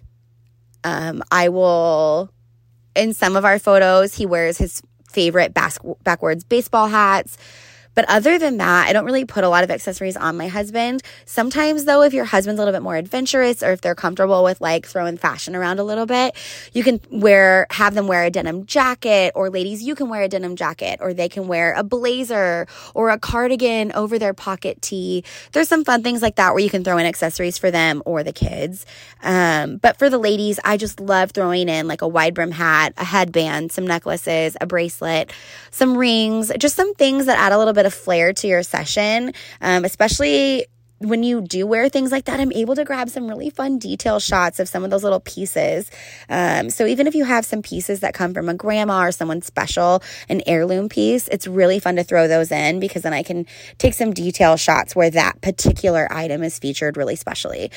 um, 0.82 1.23
I 1.30 1.49
will, 1.49 2.30
in 2.94 3.12
some 3.14 3.36
of 3.36 3.44
our 3.44 3.58
photos, 3.58 4.14
he 4.14 4.26
wears 4.26 4.58
his 4.58 4.82
favorite 5.10 5.54
bas- 5.54 5.78
backwards 6.02 6.44
baseball 6.44 6.88
hats. 6.88 7.36
But 7.94 8.04
other 8.08 8.38
than 8.38 8.58
that, 8.58 8.88
I 8.88 8.92
don't 8.92 9.04
really 9.04 9.24
put 9.24 9.44
a 9.44 9.48
lot 9.48 9.64
of 9.64 9.70
accessories 9.70 10.16
on 10.16 10.36
my 10.36 10.48
husband. 10.48 11.02
Sometimes, 11.26 11.84
though, 11.84 12.02
if 12.02 12.12
your 12.12 12.24
husband's 12.24 12.58
a 12.58 12.62
little 12.62 12.76
bit 12.76 12.82
more 12.82 12.96
adventurous 12.96 13.62
or 13.62 13.72
if 13.72 13.80
they're 13.80 13.94
comfortable 13.94 14.44
with 14.44 14.60
like 14.60 14.86
throwing 14.86 15.16
fashion 15.16 15.54
around 15.54 15.78
a 15.78 15.84
little 15.84 16.06
bit, 16.06 16.34
you 16.72 16.82
can 16.82 17.00
wear, 17.10 17.66
have 17.70 17.94
them 17.94 18.06
wear 18.06 18.24
a 18.24 18.30
denim 18.30 18.66
jacket, 18.66 19.32
or 19.34 19.50
ladies, 19.50 19.82
you 19.82 19.94
can 19.94 20.08
wear 20.08 20.22
a 20.22 20.28
denim 20.28 20.56
jacket, 20.56 20.98
or 21.00 21.14
they 21.14 21.28
can 21.28 21.46
wear 21.48 21.74
a 21.74 21.82
blazer 21.82 22.66
or 22.94 23.10
a 23.10 23.18
cardigan 23.18 23.92
over 23.92 24.18
their 24.18 24.34
pocket 24.34 24.80
tee. 24.82 25.24
There's 25.52 25.68
some 25.68 25.84
fun 25.84 26.02
things 26.02 26.22
like 26.22 26.36
that 26.36 26.52
where 26.52 26.62
you 26.62 26.70
can 26.70 26.84
throw 26.84 26.98
in 26.98 27.06
accessories 27.06 27.58
for 27.58 27.70
them 27.70 28.02
or 28.04 28.22
the 28.22 28.32
kids. 28.32 28.86
Um, 29.22 29.76
but 29.76 29.99
for 29.99 30.10
the 30.10 30.19
ladies, 30.19 30.58
I 30.64 30.76
just 30.76 31.00
love 31.00 31.30
throwing 31.30 31.69
in 31.69 31.86
like 31.86 32.02
a 32.02 32.08
wide 32.08 32.34
brim 32.34 32.50
hat, 32.50 32.92
a 32.97 33.04
headband, 33.04 33.73
some 33.73 33.86
necklaces, 33.86 34.56
a 34.60 34.66
bracelet, 34.66 35.32
some 35.71 35.97
rings, 35.97 36.52
just 36.58 36.76
some 36.76 36.95
things 36.95 37.26
that 37.26 37.38
add 37.38 37.52
a 37.52 37.58
little 37.58 37.73
bit 37.73 37.83
bit 37.84 37.88
of 37.88 37.94
flair 37.94 38.32
to 38.32 38.49
your 38.49 38.62
session, 38.62 39.32
um, 39.60 39.84
especially 39.84 40.66
when 41.04 41.23
you 41.23 41.43
do 41.43 41.67
wear 41.67 41.88
things 41.88 42.10
like 42.10 42.25
that, 42.25 42.40
I'm 42.40 42.52
able 42.52 42.75
to 42.75 42.84
grab 42.84 43.08
some 43.08 43.28
really 43.28 43.50
fun 43.50 43.78
detail 43.78 44.19
shots 44.19 44.60
of 44.60 44.69
some 44.69 44.84
of 44.84 44.90
those 44.90 45.04
little 45.04 45.21
pieces. 45.21 45.90
Um, 46.28 46.71
so 46.71 46.86
even 46.86 47.06
if 47.06 47.14
you 47.14 47.25
have 47.25 47.45
some 47.45 47.62
pieces 47.62 48.00
that 48.00 48.14
come 48.14 48.34
from 48.34 48.49
a 48.49 48.54
grandma 48.54 49.04
or 49.04 49.12
someone 49.12 49.43
special, 49.43 50.02
an 50.28 50.43
heirloom 50.47 50.88
piece, 50.88 51.28
it's 51.28 51.47
really 51.47 51.78
fun 51.78 51.97
to 51.97 52.04
throw 52.04 52.28
those 52.28 52.50
in 52.50 52.80
because 52.80 53.02
then 53.02 53.12
I 53.12 53.23
can 53.23 53.47
take 53.78 53.95
some 53.95 54.12
detail 54.12 54.56
shots 54.56 54.97
where 54.97 55.10
that 55.10 55.40
particular 55.40 56.08
item 56.10 56.43
is 56.43 56.58
featured 56.58 56.97
really 56.97 57.17
specially. 57.17 57.71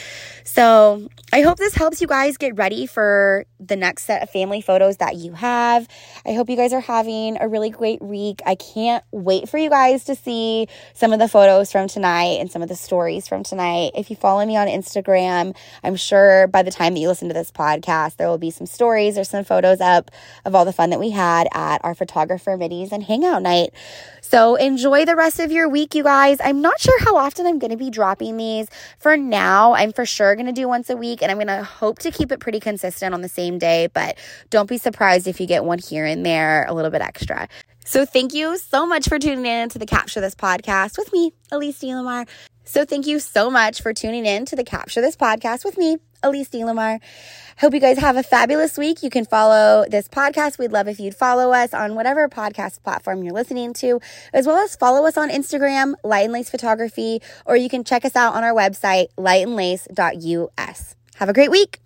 So 0.43 1.09
I 1.33 1.41
hope 1.41 1.57
this 1.57 1.75
helps 1.75 2.01
you 2.01 2.07
guys 2.07 2.37
get 2.37 2.57
ready 2.57 2.85
for 2.85 3.45
the 3.59 3.75
next 3.75 4.03
set 4.03 4.23
of 4.23 4.29
family 4.29 4.61
photos 4.61 4.97
that 4.97 5.15
you 5.15 5.33
have. 5.33 5.87
I 6.25 6.33
hope 6.33 6.49
you 6.49 6.55
guys 6.55 6.73
are 6.73 6.79
having 6.79 7.37
a 7.39 7.47
really 7.47 7.69
great 7.69 8.01
week. 8.01 8.41
I 8.45 8.55
can't 8.55 9.03
wait 9.11 9.49
for 9.49 9.57
you 9.57 9.69
guys 9.69 10.05
to 10.05 10.15
see 10.15 10.67
some 10.93 11.13
of 11.13 11.19
the 11.19 11.27
photos 11.27 11.71
from 11.71 11.87
tonight 11.87 12.39
and 12.39 12.51
some 12.51 12.61
of 12.61 12.69
the 12.69 12.75
stories 12.75 13.16
from 13.25 13.41
tonight. 13.41 13.91
If 13.95 14.09
you 14.09 14.17
follow 14.17 14.45
me 14.45 14.57
on 14.57 14.67
Instagram, 14.67 15.55
I'm 15.81 15.95
sure 15.95 16.47
by 16.47 16.61
the 16.61 16.71
time 16.71 16.93
that 16.93 16.99
you 16.99 17.07
listen 17.07 17.29
to 17.29 17.33
this 17.33 17.51
podcast, 17.51 18.17
there 18.17 18.27
will 18.27 18.37
be 18.37 18.51
some 18.51 18.67
stories 18.67 19.17
or 19.17 19.23
some 19.23 19.45
photos 19.45 19.79
up 19.79 20.11
of 20.43 20.55
all 20.55 20.65
the 20.65 20.73
fun 20.73 20.89
that 20.89 20.99
we 20.99 21.11
had 21.11 21.47
at 21.53 21.79
our 21.85 21.95
photographer 21.95 22.57
minis 22.57 22.91
and 22.91 23.01
hangout 23.01 23.41
night. 23.41 23.69
So 24.19 24.55
enjoy 24.55 25.05
the 25.05 25.15
rest 25.15 25.39
of 25.39 25.53
your 25.53 25.69
week, 25.69 25.95
you 25.95 26.03
guys. 26.03 26.39
I'm 26.43 26.61
not 26.61 26.81
sure 26.81 26.99
how 27.05 27.15
often 27.15 27.47
I'm 27.47 27.59
going 27.59 27.71
to 27.71 27.77
be 27.77 27.89
dropping 27.89 28.35
these. 28.35 28.67
For 28.99 29.15
now, 29.15 29.73
I'm 29.73 29.93
for 29.93 30.05
sure 30.05 30.35
going 30.35 30.47
to 30.47 30.51
do 30.51 30.67
once 30.67 30.89
a 30.89 30.97
week 30.97 31.21
and 31.21 31.31
I'm 31.31 31.37
going 31.37 31.47
to 31.47 31.63
hope 31.63 31.99
to 31.99 32.11
keep 32.11 32.33
it 32.33 32.41
pretty 32.41 32.59
consistent 32.59 33.13
on 33.13 33.21
the 33.21 33.29
same 33.29 33.57
day, 33.57 33.87
but 33.87 34.17
don't 34.49 34.67
be 34.67 34.77
surprised 34.77 35.27
if 35.27 35.39
you 35.39 35.47
get 35.47 35.63
one 35.63 35.79
here 35.79 36.05
and 36.05 36.25
there 36.25 36.65
a 36.67 36.73
little 36.73 36.91
bit 36.91 37.01
extra. 37.01 37.47
So 37.87 38.05
thank 38.05 38.33
you 38.33 38.57
so 38.57 38.85
much 38.85 39.07
for 39.07 39.17
tuning 39.17 39.45
in 39.45 39.69
to 39.69 39.79
the 39.79 39.85
Capture 39.85 40.19
This 40.19 40.35
podcast 40.35 40.97
with 40.97 41.13
me, 41.13 41.31
Elise 41.53 41.79
DeLamar. 41.79 42.27
So 42.67 42.83
thank 42.83 43.07
you 43.07 43.19
so 43.19 43.49
much 43.49 43.81
for 43.81 43.93
tuning 43.93 44.25
in 44.25 44.45
to 44.47 44.57
the 44.57 44.63
Capture 44.65 44.99
This 44.99 45.15
podcast 45.15 45.63
with 45.63 45.77
me, 45.77 45.97
Elise 46.21 46.49
DeLamar. 46.49 46.99
Hope 47.59 47.73
you 47.73 47.79
guys 47.79 47.97
have 47.97 48.17
a 48.17 48.23
fabulous 48.23 48.77
week. 48.77 49.01
You 49.01 49.09
can 49.09 49.23
follow 49.23 49.85
this 49.89 50.09
podcast. 50.09 50.59
We'd 50.59 50.73
love 50.73 50.89
if 50.89 50.99
you'd 50.99 51.15
follow 51.15 51.53
us 51.53 51.73
on 51.73 51.95
whatever 51.95 52.27
podcast 52.27 52.83
platform 52.83 53.23
you're 53.23 53.33
listening 53.33 53.73
to, 53.75 54.01
as 54.33 54.45
well 54.45 54.57
as 54.57 54.75
follow 54.75 55.07
us 55.07 55.17
on 55.17 55.29
Instagram, 55.29 55.93
Light 56.03 56.25
and 56.25 56.33
Lace 56.33 56.49
Photography, 56.49 57.21
or 57.45 57.55
you 57.55 57.69
can 57.69 57.85
check 57.85 58.03
us 58.03 58.17
out 58.17 58.35
on 58.35 58.43
our 58.43 58.53
website, 58.53 59.07
lightandlace.us. 59.17 60.95
Have 61.15 61.29
a 61.29 61.33
great 61.33 61.49
week. 61.49 61.79